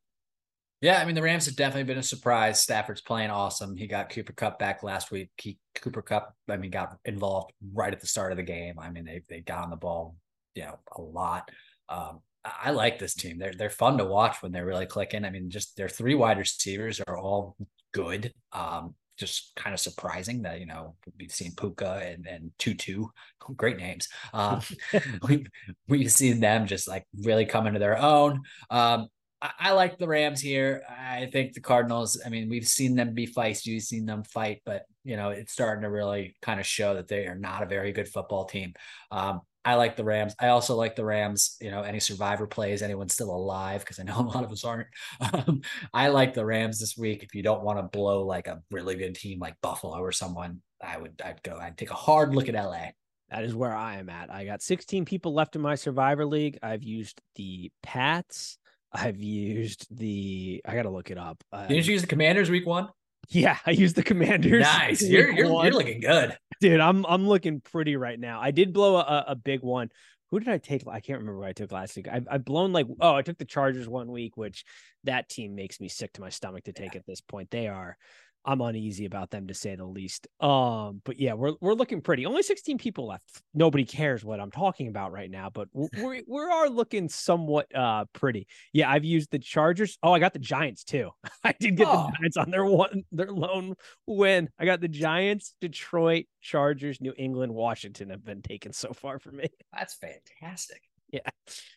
[0.82, 2.62] Yeah, I mean the Rams have definitely been a surprise.
[2.62, 3.76] Stafford's playing awesome.
[3.76, 5.32] He got Cooper Kupp back last week.
[5.38, 8.78] He, Cooper Kupp, I mean, got involved right at the start of the game.
[8.78, 10.16] I mean, they they got on the ball,
[10.54, 11.50] you know, a lot.
[11.90, 12.20] Um,
[12.64, 13.38] I like this team.
[13.38, 15.26] They're they're fun to watch when they're really clicking.
[15.26, 17.56] I mean, just their three wide receivers are all
[17.94, 18.34] good.
[18.52, 23.08] Um, just kind of surprising that you know we've seen Puka and and Tutu,
[23.56, 24.08] great names.
[24.34, 24.62] Um,
[25.28, 25.46] we
[25.88, 28.42] we've seen them just like really come into their own.
[28.70, 29.08] Um,
[29.42, 30.82] I, I, like the Rams here.
[30.90, 32.20] I think the Cardinals.
[32.26, 35.54] I mean, we've seen them be feisty, we've seen them fight, but you know it's
[35.54, 38.74] starting to really kind of show that they are not a very good football team.
[39.12, 40.34] Um, I like the Rams.
[40.40, 41.58] I also like the Rams.
[41.60, 44.64] You know, any survivor plays, anyone still alive, because I know a lot of us
[44.64, 44.88] aren't.
[45.20, 45.62] Um,
[45.94, 47.22] I like the Rams this week.
[47.22, 50.62] If you don't want to blow like a really good team like Buffalo or someone,
[50.82, 51.58] I would I'd go.
[51.62, 52.92] I'd take a hard look at LA.
[53.30, 54.32] That is where I am at.
[54.32, 56.58] I got 16 people left in my survivor league.
[56.64, 58.58] I've used the Pats.
[58.94, 60.62] I've used the.
[60.66, 61.44] I got to look it up.
[61.52, 62.88] Uh, Didn't you use the Commanders week one?
[63.30, 64.64] Yeah, I used the Commanders.
[64.64, 65.02] Nice.
[65.08, 66.80] You're you're, you're looking good dude.
[66.80, 68.40] I'm I'm looking pretty right now.
[68.42, 69.90] I did blow a, a big one.
[70.32, 70.84] Who did I take?
[70.88, 72.08] I can't remember what I took last week.
[72.12, 74.66] I've, I've blown like oh, I took the Chargers one week, which
[75.06, 77.00] that team makes me sick to my stomach to take yeah.
[77.00, 77.50] at this point.
[77.50, 77.98] They are
[78.46, 80.28] I'm uneasy about them to say the least.
[80.40, 82.26] Um, but yeah, we're we're looking pretty.
[82.26, 83.42] Only 16 people left.
[83.54, 88.06] Nobody cares what I'm talking about right now, but we we are looking somewhat uh
[88.14, 88.48] pretty.
[88.74, 89.98] Yeah, I've used the Chargers.
[90.02, 91.12] Oh, I got the Giants too.
[91.44, 92.08] I did get oh.
[92.08, 93.76] the Giants on their one their lone
[94.06, 94.50] win.
[94.58, 99.32] I got the Giants, Detroit, Chargers, New England, Washington have been taken so far for
[99.32, 99.50] me.
[99.74, 100.87] That's fantastic.
[101.14, 101.30] Yeah.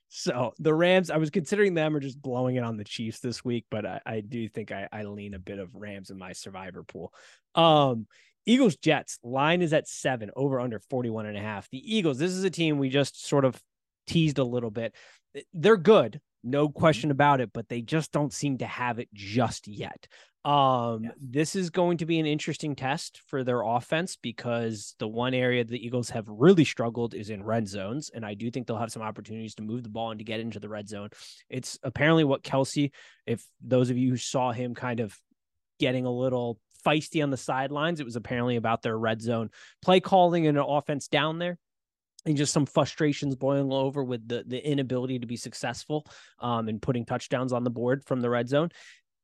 [0.08, 3.44] So the Rams, I was considering them or just blowing it on the Chiefs this
[3.44, 6.32] week, but I, I do think I, I lean a bit of Rams in my
[6.32, 7.14] survivor pool.
[7.54, 8.08] Um,
[8.44, 11.70] Eagles Jets line is at seven over under 41 and a half.
[11.70, 13.60] The Eagles, this is a team we just sort of
[14.08, 14.96] teased a little bit.
[15.54, 16.78] They're good, no mm-hmm.
[16.78, 20.06] question about it, but they just don't seem to have it just yet.
[20.42, 21.10] Um, yeah.
[21.20, 25.64] this is going to be an interesting test for their offense because the one area
[25.64, 28.92] the Eagles have really struggled is in red zones, and I do think they'll have
[28.92, 31.10] some opportunities to move the ball and to get into the red zone.
[31.50, 32.90] It's apparently what Kelce,
[33.26, 35.14] if those of you who saw him kind of
[35.78, 39.50] getting a little feisty on the sidelines, it was apparently about their red zone
[39.82, 41.58] play calling and an offense down there
[42.26, 46.06] and just some frustrations boiling over with the the inability to be successful
[46.40, 48.70] um, and putting touchdowns on the board from the red zone.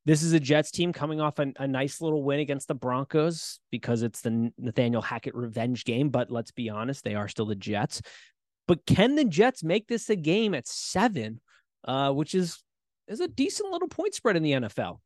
[0.05, 3.59] This is a Jets team coming off a, a, nice little win against the Broncos
[3.73, 6.11] because it's the Nathaniel Hackett revenge game.
[6.11, 8.03] But let's be honest, they are still the Jets.
[8.69, 11.41] But can the Jets make this a game at seven,
[11.85, 12.63] uh, which is
[13.09, 15.01] is a decent little point spread in the NFL?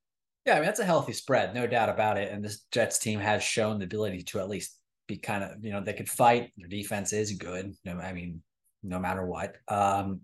[0.47, 2.33] Yeah, I mean that's a healthy spread, no doubt about it.
[2.33, 4.80] And this Jets team has shown the ability to at least
[5.11, 6.53] be kind of, you know, they could fight.
[6.57, 7.75] Their defense is good.
[7.85, 8.43] No, I mean,
[8.83, 9.57] no matter what.
[9.69, 10.21] Um,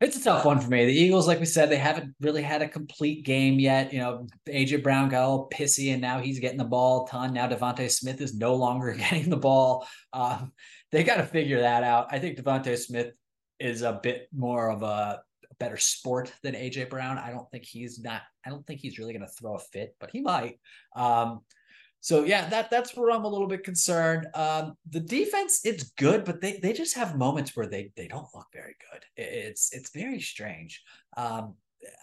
[0.00, 0.84] it's a tough one for me.
[0.84, 3.92] The Eagles, like we said, they haven't really had a complete game yet.
[3.92, 7.32] You know, AJ Brown got all pissy, and now he's getting the ball a ton.
[7.32, 9.86] Now DeVonta Smith is no longer getting the ball.
[10.12, 10.52] Um,
[10.90, 12.08] they got to figure that out.
[12.10, 13.12] I think DeVonta Smith
[13.60, 15.22] is a bit more of a
[15.60, 17.18] better sport than AJ Brown.
[17.18, 18.22] I don't think he's not.
[18.44, 20.58] I don't think he's really going to throw a fit, but he might.
[20.96, 21.42] Um,
[22.02, 24.26] so yeah, that that's where I'm a little bit concerned.
[24.34, 28.26] Um, the defense, it's good, but they they just have moments where they they don't
[28.34, 29.04] look very good.
[29.16, 30.82] It's it's very strange.
[31.16, 31.54] Um,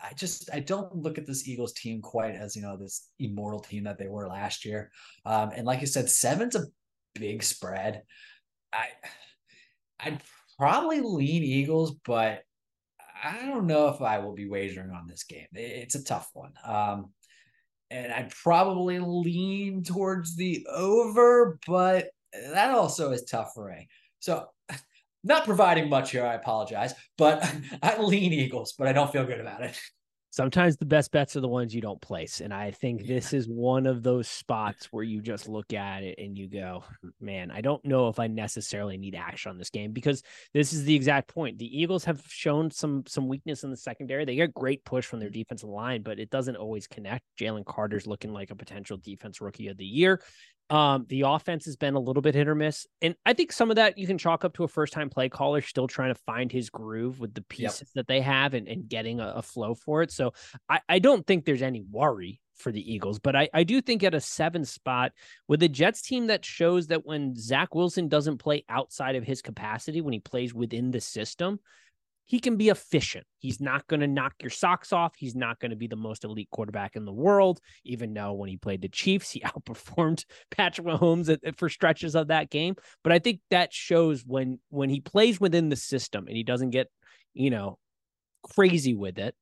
[0.01, 3.59] I just I don't look at this Eagles team quite as you know this immortal
[3.59, 4.89] team that they were last year.
[5.25, 6.67] Um, and like you said, seven's a
[7.13, 8.03] big spread.
[8.71, 8.87] I
[9.99, 10.21] I'd
[10.57, 12.43] probably lean Eagles, but
[13.21, 15.47] I don't know if I will be wagering on this game.
[15.51, 16.53] It's a tough one.
[16.63, 17.11] Um,
[17.91, 23.87] and I'd probably lean towards the over, but that also is tough for me.
[24.19, 24.47] So,
[25.23, 27.49] not providing much here, I apologize, but
[27.83, 29.79] I lean Eagles, but I don't feel good about it
[30.31, 32.41] sometimes the best bets are the ones you don't place.
[32.41, 33.15] And I think yeah.
[33.15, 36.83] this is one of those spots where you just look at it and you go,
[37.19, 40.21] man, I don't know if I necessarily need action on this game because
[40.53, 41.57] this is the exact point.
[41.57, 44.25] The Eagles have shown some some weakness in the secondary.
[44.25, 45.39] They get great push from their mm-hmm.
[45.39, 47.23] defensive line, but it doesn't always connect.
[47.39, 50.21] Jalen Carter's looking like a potential defense rookie of the year.
[50.69, 52.85] Um, the offense has been a little bit hit or miss.
[53.01, 55.27] And I think some of that you can chalk up to a first time play
[55.27, 57.87] caller still trying to find his groove with the pieces yep.
[57.95, 60.11] that they have and, and getting a, a flow for it.
[60.11, 60.33] So
[60.69, 64.03] I, I don't think there's any worry for the Eagles, but I, I do think
[64.03, 65.13] at a seven spot
[65.47, 69.41] with a Jets team that shows that when Zach Wilson doesn't play outside of his
[69.41, 71.59] capacity, when he plays within the system,
[72.29, 73.25] he can be efficient.
[73.39, 75.15] He's not going to knock your socks off.
[75.17, 78.49] He's not going to be the most elite quarterback in the world, even though when
[78.49, 82.75] he played the Chiefs, he outperformed Patrick Mahomes at, for stretches of that game.
[83.03, 86.69] But I think that shows when when he plays within the system and he doesn't
[86.69, 86.87] get,
[87.33, 87.79] you know,
[88.43, 89.33] crazy with it,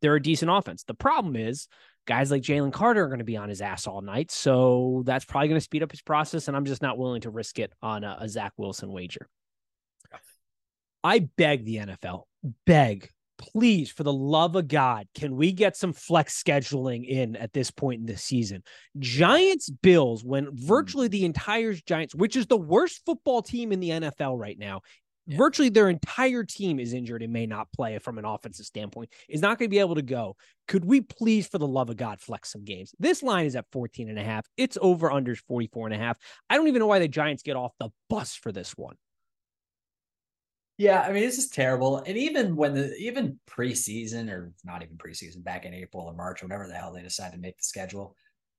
[0.00, 0.84] they're a decent offense.
[0.84, 1.66] The problem is
[2.06, 4.30] guys like Jalen Carter are going to be on his ass all night.
[4.30, 6.46] So that's probably going to speed up his process.
[6.46, 9.28] And I'm just not willing to risk it on a, a Zach Wilson wager.
[11.04, 12.24] I beg the NFL
[12.66, 17.52] beg, please, for the love of God, can we get some flex scheduling in at
[17.52, 18.62] this point in the season?
[18.98, 20.56] Giants Bills, when Hmm.
[20.56, 24.82] virtually the entire Giants, which is the worst football team in the NFL right now,
[25.26, 25.36] Yeah.
[25.36, 29.40] virtually their entire team is injured and may not play from an offensive standpoint, is
[29.40, 30.36] not going to be able to go.
[30.66, 32.92] Could we please, for the love of God, flex some games?
[32.98, 34.46] This line is at 14 and a half.
[34.56, 36.18] It's over under 44 and a half.
[36.50, 38.96] I don't even know why the Giants get off the bus for this one.
[40.82, 41.98] Yeah, I mean this is terrible.
[41.98, 46.42] And even when the even preseason or not even preseason, back in April or March,
[46.42, 48.16] or whatever the hell they decided to make the schedule,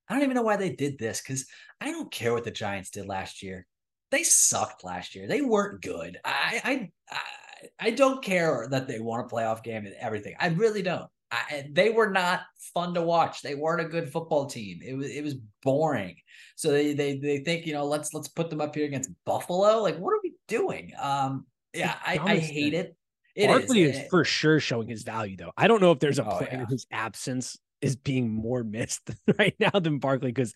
[0.07, 1.45] I don't even know why they did this because
[1.81, 3.67] I don't care what the Giants did last year.
[4.09, 5.27] They sucked last year.
[5.27, 6.17] They weren't good.
[6.23, 10.35] I I I, I don't care that they won a playoff game and everything.
[10.39, 11.09] I really don't.
[11.29, 12.41] I, they were not
[12.73, 13.41] fun to watch.
[13.41, 14.79] They weren't a good football team.
[14.81, 16.15] It was it was boring.
[16.55, 19.81] So they they they think you know let's let's put them up here against Buffalo.
[19.81, 20.91] Like what are we doing?
[20.97, 22.95] Um, yeah, I, I hate it.
[23.35, 23.97] It Barkley is.
[23.97, 25.51] is, for sure showing his value, though.
[25.57, 26.65] I don't know if there's a Oh, player yeah.
[26.65, 29.09] whose absence is being more missed
[29.39, 30.53] right now than Barkley because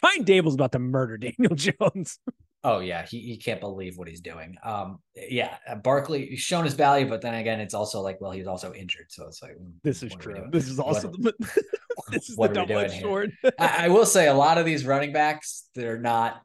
[0.00, 2.18] Brian Daboll's about to murder Daniel Jones.
[2.64, 4.56] Oh yeah, he, he can't believe what he's doing.
[4.64, 8.72] Um, yeah, Barkley shown his value, but then again, it's also like, well, he's also
[8.74, 9.52] injured, so it's like
[9.84, 10.48] This is what are we true.
[10.50, 11.62] This is also What- the,
[12.10, 13.02] this is what the double doing edged here?
[13.02, 13.32] sword.
[13.58, 16.42] I, I will say a lot of these running backs, they're not,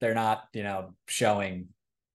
[0.00, 1.68] they're not, you know, showing,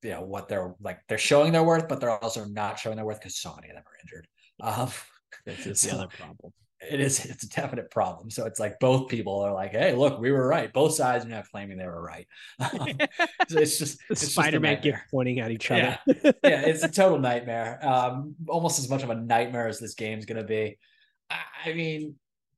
[0.04, 1.00] you know, what they're like.
[1.08, 3.76] They're showing their worth, but they're also not showing their worth because so many of
[3.76, 4.28] them are injured.
[4.62, 4.90] Um,
[5.46, 6.52] This is the other problem.
[6.82, 8.30] it is it's a definite problem.
[8.32, 10.72] So it's like both people are like, hey, look, we were right.
[10.74, 12.28] Both sides are now claiming they were right.
[12.60, 12.90] Um,
[13.48, 15.06] so it's just it's just Spider-Man nightmare.
[15.12, 15.98] pointing at each other.
[16.08, 17.80] yeah, it's a total nightmare.
[17.86, 20.78] Um, almost as much of a nightmare as this game's going to be.
[21.30, 22.16] I, I mean,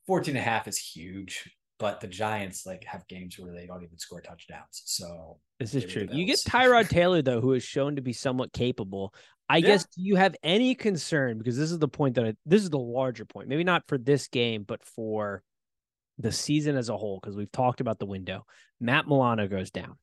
[0.07, 1.51] 14 and a half is huge,
[1.81, 4.83] but the Giants like have games where they don't even score touchdowns.
[4.85, 6.07] So This is true.
[6.11, 9.15] You get Tyrod Taylor though, who is shown to be somewhat capable.
[9.49, 9.67] I Yeah.
[9.67, 12.69] guess do you have any concern because this is the point that I, this is
[12.69, 13.49] the larger point.
[13.49, 15.41] Maybe not for this game, but for
[16.19, 17.19] the season as a whole.
[17.19, 18.45] Because we've talked about the window.
[18.79, 19.95] Matt Milano goes down.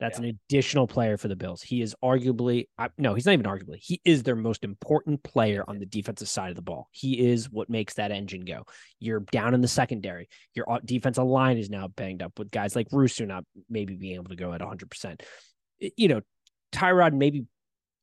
[0.00, 0.26] That's Yeah.
[0.26, 1.62] an additional player for the Bills.
[1.62, 3.78] He is arguably no, he's not even arguably.
[3.80, 6.88] He is their most important player on the defensive side of the ball.
[6.92, 8.64] He is what makes that engine go.
[9.00, 10.28] You're down in the secondary.
[10.54, 14.28] Your defensive line is now banged up with guys like Rousseau not maybe being able
[14.28, 15.22] to go at 100%.
[15.96, 16.20] You know,
[16.72, 17.46] Tyrod maybe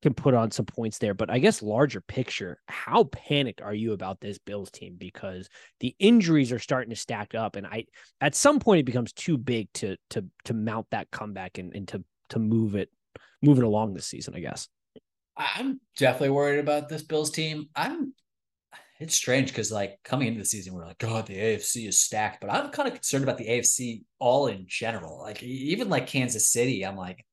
[0.06, 3.94] can put on some points there, but I guess larger picture, how panicked are you
[3.94, 4.98] about this Bills team?
[5.00, 5.50] Because
[5.80, 7.86] the injuries are starting to stack up, and I
[8.22, 11.88] at some point it becomes too big to to to mount that comeback and, and
[11.88, 12.92] to to move it
[13.42, 14.36] move it along this season.
[14.36, 14.70] I guess.
[15.36, 17.70] I'm definitely worried about this Bills team.
[17.76, 18.14] I'm.
[19.00, 22.42] It's strange because like coming into the season, we're like, God, the AFC is stacked,
[22.42, 25.20] but I'm kind of concerned about the AFC all in general.
[25.20, 27.26] Like even like Kansas City, I'm like,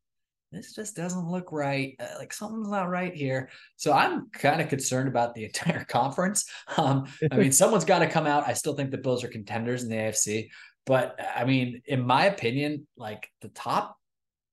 [0.53, 1.97] this just doesn't look right.
[1.99, 3.49] Uh, like something's not right here.
[3.77, 6.45] So I'm kind of concerned about the entire conference.
[6.77, 8.47] Um, I mean, someone's got to come out.
[8.47, 10.49] I still think the Bills are contenders in the AFC,
[10.87, 13.97] but I mean, in my opinion, like the top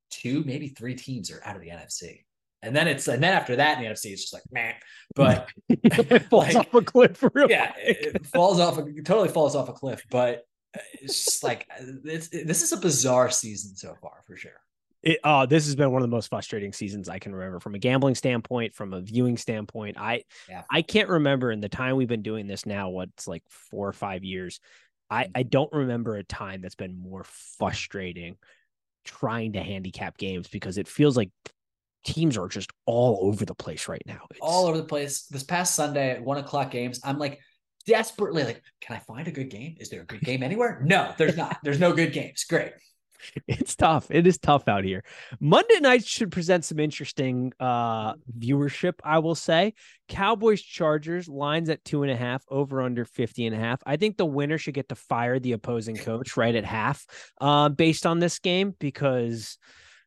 [0.10, 2.24] two, maybe three teams are out of the NFC.
[2.62, 4.76] And then it's and then after that in the NFC, it's just like man.
[5.16, 8.78] But it falls Like, off a cliff yeah, it it falls off.
[8.78, 10.04] It totally falls off a cliff.
[10.12, 10.44] But
[11.02, 11.68] it's just like
[12.04, 14.60] it's this is a bizarre season so far for sure.
[15.02, 17.76] It, uh, this has been one of the most frustrating seasons I can remember from
[17.76, 19.98] a gambling standpoint, from a viewing standpoint.
[19.98, 20.64] I Yeah.
[20.70, 23.94] I can't remember in the time we've been doing this now, what's like four or
[23.94, 24.60] five years.
[25.10, 25.32] I, Mm.
[25.36, 27.24] I don't remember a time that's been more
[27.58, 28.38] frustrating
[29.06, 31.30] trying to handicap games because it feels like
[32.06, 34.26] teams are just all over the place right now.
[34.32, 35.24] It's, All over the place.
[35.24, 37.40] This past Sunday at one o'clock games, I'm like
[37.88, 39.76] desperately like, can I find a good game?
[39.80, 40.82] Is there a good game anywhere?
[40.84, 41.58] No, there's not.
[41.64, 42.44] There's no good games.
[42.44, 42.74] Great.
[43.48, 44.08] it's tough.
[44.10, 45.04] It is tough out here.
[45.40, 49.74] Monday nights should present some interesting uh viewership, I will say.
[50.08, 53.82] Cowboys Chargers lines at two and a half, over under 50 and a half.
[53.86, 57.06] I think the winner should get to fire the opposing coach right at half,
[57.40, 59.58] uh, based on this game, because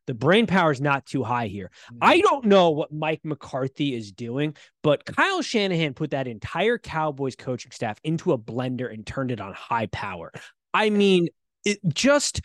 [0.06, 1.70] the brain power is not too high here.
[2.00, 7.36] I don't know what Mike McCarthy is doing, but Kyle Shanahan put that entire Cowboys
[7.36, 10.32] coaching staff into a blender and turned it on high power.
[10.74, 11.28] I mean,
[11.64, 12.40] it just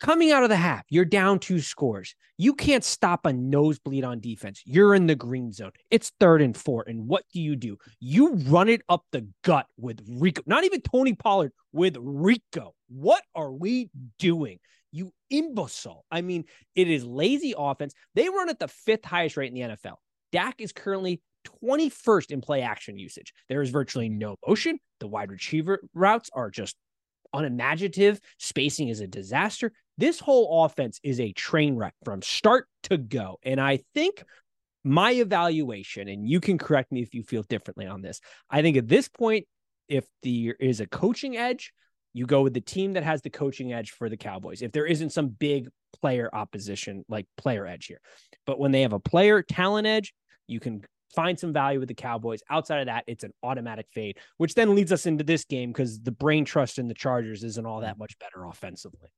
[0.00, 2.14] coming out of the half, you're down two scores.
[2.38, 4.62] You can't stop a nosebleed on defense.
[4.64, 5.72] You're in the green zone.
[5.90, 6.84] It's third and four.
[6.86, 7.78] And what do you do?
[8.00, 12.74] You run it up the gut with Rico, not even Tony Pollard, with Rico.
[12.88, 14.58] What are we doing?
[14.92, 16.04] You imbecile.
[16.10, 16.44] I mean,
[16.74, 17.94] it is lazy offense.
[18.14, 19.96] They run at the fifth highest rate in the NFL.
[20.32, 21.20] Dak is currently
[21.64, 23.32] 21st in play action usage.
[23.48, 24.78] There is virtually no motion.
[25.00, 26.76] The wide receiver routes are just
[27.32, 28.20] unimaginative.
[28.38, 29.72] Spacing is a disaster.
[29.98, 33.38] This whole offense is a train wreck from start to go.
[33.42, 34.24] And I think
[34.84, 38.20] my evaluation, and you can correct me if you feel differently on this.
[38.50, 39.46] I think at this point,
[39.88, 41.72] if there is a coaching edge,
[42.12, 44.62] you go with the team that has the coaching edge for the Cowboys.
[44.62, 45.68] If there isn't some big
[46.00, 48.00] player opposition, like player edge here,
[48.46, 50.14] but when they have a player talent edge,
[50.46, 50.82] you can
[51.14, 52.42] find some value with the Cowboys.
[52.48, 56.00] Outside of that, it's an automatic fade, which then leads us into this game because
[56.00, 59.10] the brain trust in the Chargers isn't all that much better offensively.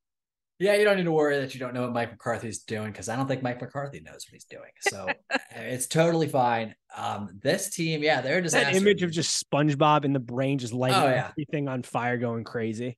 [0.59, 3.07] Yeah, you don't need to worry that you don't know what Mike McCarthy's doing because
[3.07, 4.71] I don't think Mike McCarthy knows what he's doing.
[4.81, 5.07] So
[5.55, 6.75] it's totally fine.
[6.95, 10.73] Um, this team, yeah, they're just that image of just SpongeBob in the brain just
[10.73, 11.29] lighting Oh, yeah.
[11.31, 12.97] everything on fire, going crazy.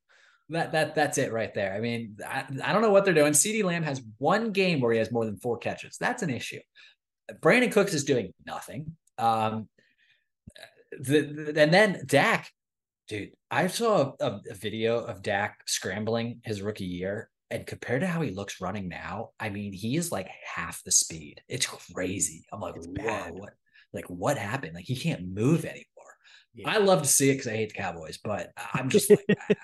[0.49, 1.74] That that that's it right there.
[1.74, 3.32] I mean, I, I don't know what they're doing.
[3.34, 5.97] CeeDee Lamb has one game where he has more than four catches.
[5.97, 6.59] That's an issue.
[7.41, 8.97] Brandin Cooks is doing nothing.
[9.18, 9.70] Um,
[10.99, 12.51] the, the- and then Dak,
[13.07, 18.08] dude, I saw a, a video of Dak scrambling his rookie year, and compared to
[18.08, 21.41] how he looks running now, I mean, he is like half the speed.
[21.47, 22.45] It's crazy.
[22.52, 23.34] I'm like, It's whoa, bad.
[23.34, 23.54] what?
[23.93, 24.74] Like, what happened?
[24.74, 25.86] Like, he can't move anymore.
[26.56, 26.70] Yeah.
[26.70, 29.56] I love to see it because I hate the Cowboys, but I'm just like, I,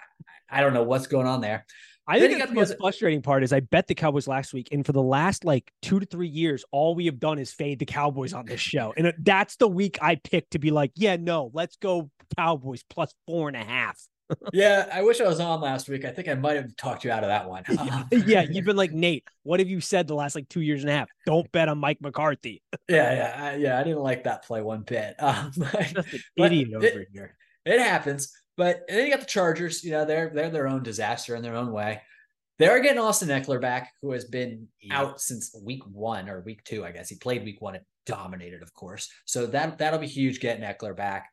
[0.50, 1.66] I don't know what's going on there.
[2.10, 4.70] I Then think you the most frustrating part is I bet the Cowboys last week,
[4.72, 7.80] and for the last like two to three years, all we have done is fade
[7.80, 11.18] the Cowboys on this show, and that's the week I picked to be like, yeah,
[11.18, 14.00] no, let's go Cowboys plus four and a half.
[14.54, 16.04] Yeah, I wish I was on last week.
[16.06, 17.64] I think I might have talked you out of that one.
[18.28, 19.24] Yeah, you've been like Nate.
[19.44, 21.10] What have you said the last like two years and a half?
[21.26, 22.62] Don't bet on Mike McCarthy.
[22.90, 23.80] yeah, yeah, I, yeah.
[23.80, 25.16] I didn't like that play one bit.
[25.20, 26.04] Um, Just an
[26.36, 27.38] But idiot it- over here.
[27.66, 28.32] it happens.
[28.58, 29.84] But then you got the Chargers.
[29.84, 32.02] You know, they're they're their own disaster in their own way.
[32.60, 35.00] They are getting Austin Ekeler back, who has been Yeah.
[35.02, 37.08] out since week one or week two, I guess.
[37.08, 39.10] He played week one and dominated, of course.
[39.26, 41.30] So that that'll be huge getting Eckler back.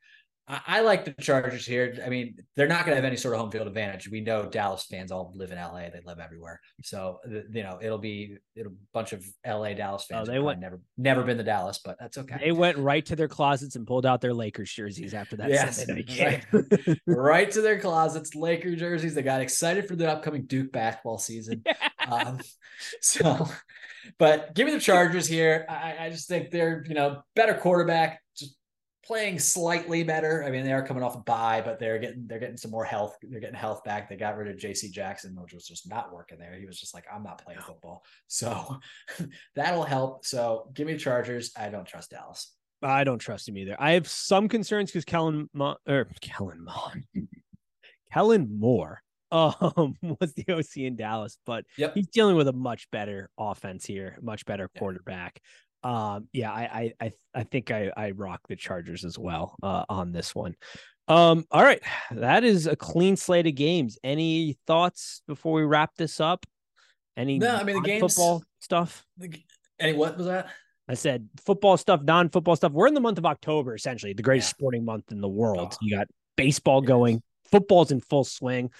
[0.47, 1.97] I, I like the Chargers here.
[2.05, 4.11] I mean, they're not going to have any sort of home field advantage.
[4.11, 6.61] We know Dallas fans all live in LA; they live everywhere.
[6.83, 10.29] So you know, it'll be it'll a bunch of LA Dallas fans.
[10.29, 12.37] Oh, they went- never never been to Dallas, but that's okay.
[12.41, 15.85] They went right to their closets and pulled out their Lakers jerseys after that Yes,
[16.21, 16.99] right.
[17.07, 19.15] right to their closets, Laker jerseys.
[19.15, 21.63] They got excited for the upcoming Duke basketball season.
[22.07, 22.39] Um,
[23.01, 23.49] so,
[24.19, 25.65] but give me the Chargers here.
[25.71, 28.55] I, I just think they're, you know, better quarterback, just
[29.05, 30.45] playing slightly better.
[30.45, 32.85] I mean, they are coming off a bye, but they're getting they're getting some more
[32.85, 33.17] health.
[33.23, 34.09] They're getting health back.
[34.09, 36.55] They got rid of JC Jackson, which was just not working there.
[36.59, 38.03] He was just like, I'm not playing football.
[38.27, 38.79] So
[39.55, 40.25] that'll help.
[40.25, 41.53] So give me Chargers.
[41.57, 42.55] I don't trust Dallas.
[42.83, 43.77] I don't trust him either.
[43.79, 47.07] I have some concerns because Kellen Mo- or Kellen Mond,
[48.13, 49.01] Kellen Moore
[49.35, 51.95] um was the OC in Dallas, but Yep.
[51.95, 55.41] he's dealing with a much better offense here, much better quarterback.
[55.85, 59.85] Um, yeah, I I I, I think I I rock the Chargers as well uh,
[59.89, 60.55] on this one.
[61.07, 61.83] Um, all right,
[62.13, 63.99] that is a clean slate of games.
[64.03, 66.47] Any thoughts before we wrap this up?
[67.17, 69.05] Any No, I mean, the games- football stuff.
[69.79, 70.49] Any what was that?
[70.89, 72.73] I said football stuff, non-football stuff.
[72.73, 74.57] We're in the month of October, essentially, the greatest Yeah.
[74.57, 75.73] sporting month in the world.
[75.75, 75.77] Oh.
[75.83, 78.71] You got baseball It going, football's in full swing.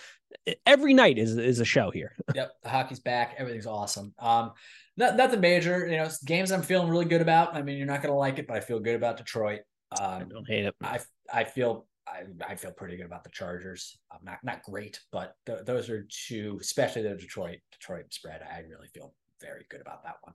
[0.67, 2.15] Every night is is a show here.
[2.35, 3.35] Yep, the hockey's back.
[3.39, 4.15] Everything's awesome.
[4.19, 4.53] Um,
[4.97, 5.87] not, nothing major.
[5.87, 7.55] You know, games I'm feeling really good about.
[7.55, 9.61] I mean, you're not gonna like it, but I feel good about Detroit.
[9.99, 10.75] I Um, don't hate it.
[10.83, 11.01] I
[11.33, 13.99] I feel I, I feel pretty good about the Chargers.
[14.13, 18.43] I'm not not great, but th- those are two, especially the Detroit Detroit spread.
[18.43, 20.35] I really feel very good about that one.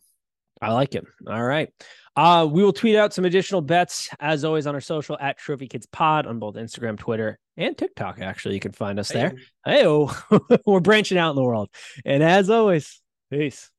[0.62, 1.06] I like it.
[1.26, 1.70] All right.
[2.18, 5.68] Uh, we will tweet out some additional bets as always on our social at Trophy
[5.70, 8.20] Kids Pod on both Instagram, Twitter, and TikTok.
[8.20, 9.36] Actually, you can find us there.
[9.66, 9.86] Hey,
[10.66, 11.70] we're branching out in the world.
[12.04, 13.02] And as always,
[13.32, 13.72] peace.